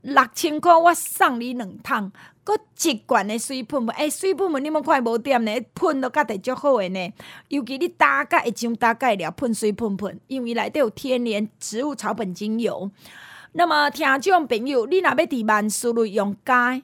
[0.00, 2.10] 六千块，我送你两桶。
[2.44, 5.52] 搁一罐的水喷喷，诶、水喷喷你们看无点呢？
[5.74, 7.12] 喷都觉得足好诶呢。
[7.48, 12.90] 尤其你打钙会上打钙了，喷水喷喷，因为内底有天然植物草本精油。
[13.52, 16.82] 那么听众朋友，你若要伫万事如意用加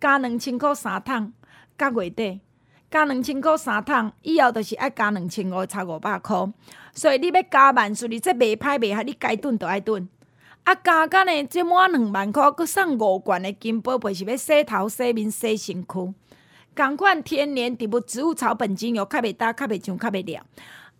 [0.00, 1.32] 加两千块三桶，
[1.76, 2.40] 到月底
[2.90, 6.36] 加两千块三桶，以后就是爱加两千五，差五百块。
[6.94, 10.08] 所以你要加万事如意，这袂歹袂歹，你该炖都爱炖。
[10.64, 16.14] 啊，加加呢，即满两万箍，阁送五罐的金宝贝，是要洗头、洗面、洗身躯。
[16.74, 20.46] 共款天然植物植物草本精油，较袂焦，较袂痒，较袂凉。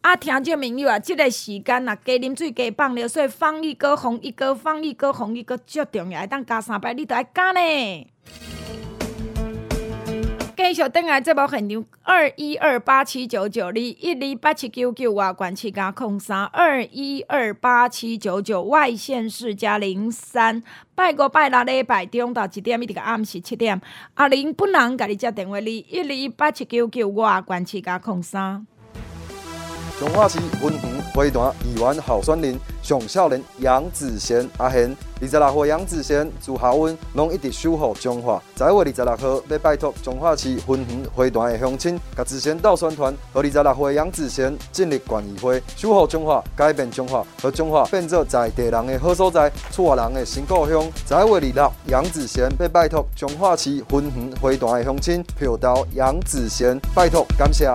[0.01, 8.07] 啊，听众朋友啊，即、个时间啊，加啉水，加放尿，所以放一个红一个，放一个红一个，足重要，会当加三摆，你都爱加呢。
[10.65, 20.63] 继续登来这部现场，二一二八七九九二一二八七九九我关七加空三二一二八七九九外线是加零三
[20.95, 23.83] 拜五拜六礼拜中到一点一直到暗时七点，
[24.15, 28.65] 阿玲本人甲你接电话，你一二八七九九我关七加空三。
[30.03, 30.83] 彰化市文园
[31.15, 38.43] 会团亿万候选人上少年杨子贤阿贤，二十六岁杨子贤祝校运拢一直守护彰化。
[38.59, 50.83] 十一月二十六号要拜托彰化市文园会团的乡亲，甲子贤到宣传，和二十六岁杨子贤进入县议会，守护彰化，改变彰化，和彰化变作在地人的好所在，厝外人的新故乡。
[51.07, 57.73] 十一月二六，杨子贤要拜托彰化市文园会团的乡亲，票到杨子贤，拜托感谢。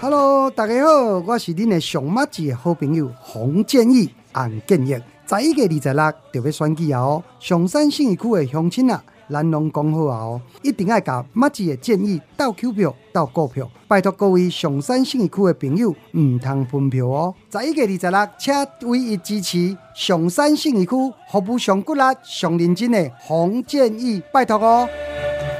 [0.00, 4.96] Hello，大家好，我是恁的上麻子的好朋友洪建义、洪建义。
[5.26, 17.34] 十一月二十六就要选举哦，上山信义区的乡亲啊，咱拢讲好啊哦，一定要甲麻子的建议投 Q 票、投股票，拜托各位上山信义区的朋友唔通分票哦。
[17.50, 18.54] 十一月二十六，请
[18.88, 20.90] 唯一支持上山信义区
[21.32, 24.88] 服务上骨力、上认真的洪建义，拜托哦。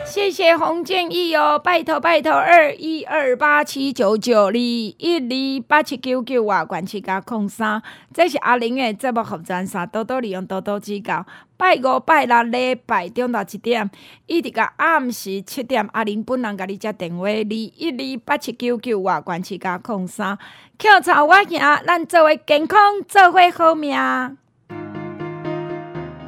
[0.04, 7.82] 谢谢洪建义哦，拜托拜托，二一二八七九九二一二八七九九啊，关七加空三，
[8.12, 11.26] 这是阿玲的节目服装衫，多多利用，多多指教。
[11.56, 13.90] 拜五拜六礼拜中到一点，
[14.26, 20.36] 一直到暗时七点，阿玲本人甲你接电话，二一二八七九九啊，关七加空三，
[20.78, 22.78] 口罩我行，咱做为健康，
[23.08, 23.96] 做为好命。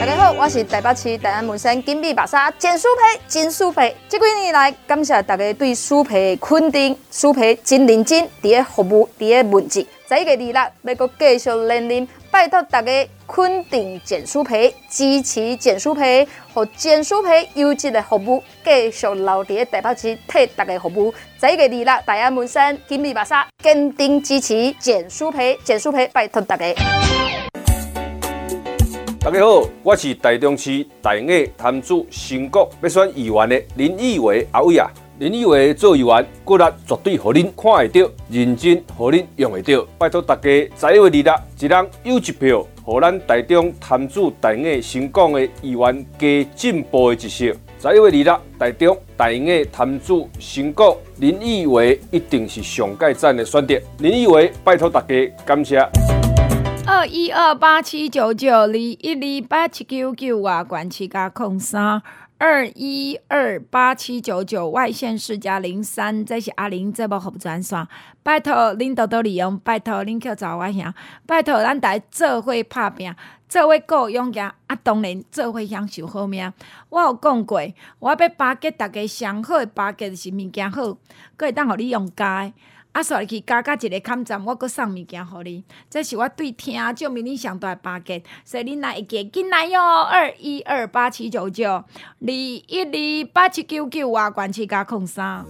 [0.00, 3.94] 大家好，我是台北市大安门山金碧白沙简书培金书培。
[4.08, 9.84] 这几年来，感谢大家对书培的肯定，舒培真认真，伫个服务，伫个问责。
[10.08, 12.90] 十一月二日，要搁继续连任，拜托大家
[13.26, 21.12] 肯定简书培，支持简书培，和简书培优质的服务，继续留伫个台北市替大家服务。
[21.38, 26.64] 十一月二日，大安门山金碧白沙坚定支持简书培，简书培，拜托大家。
[29.22, 34.90] 大家好，我是台中市大雅潭子新国要选议员的林义伟阿伟啊。
[35.18, 39.86] 林义伟做议员，骨力绝对互恁看会到，认真互恁用会到。
[39.98, 40.42] 拜托大家
[40.74, 47.44] 十一月二日，一人有一票，互咱台中摊主大雅新港的议员加进步的一色。
[47.78, 53.78] 十一月二日，台中大雅潭子新国林义伟一定是上届赞的选择。
[53.98, 55.14] 林义伟，拜托大家，
[55.44, 55.86] 感谢。
[56.92, 58.98] 二一二八七九九二一
[59.42, 62.02] 二八七九九啊，管七加空三
[62.36, 67.86] 二一二八七九九外线四加零三，这是阿玲这部服务专线，
[68.24, 70.92] 拜托恁多多利用，拜托恁去找我兄，
[71.26, 73.14] 拜托咱大家做伙拍拼，
[73.48, 76.52] 做伙够勇敢，啊当然做伙享受好命。
[76.88, 77.62] 我有讲过，
[78.00, 80.82] 我要巴结大家上好的巴结是物件好，
[81.36, 82.52] 搁会当互你用加。
[82.92, 91.84] 啊，煞去加加一个抗战，我搁送物件互你，这是我对听证明你上大巴结，所以恁来会记紧来哟，二一二八七九九，二
[92.26, 95.46] 一二八七九九啊，关起加空三。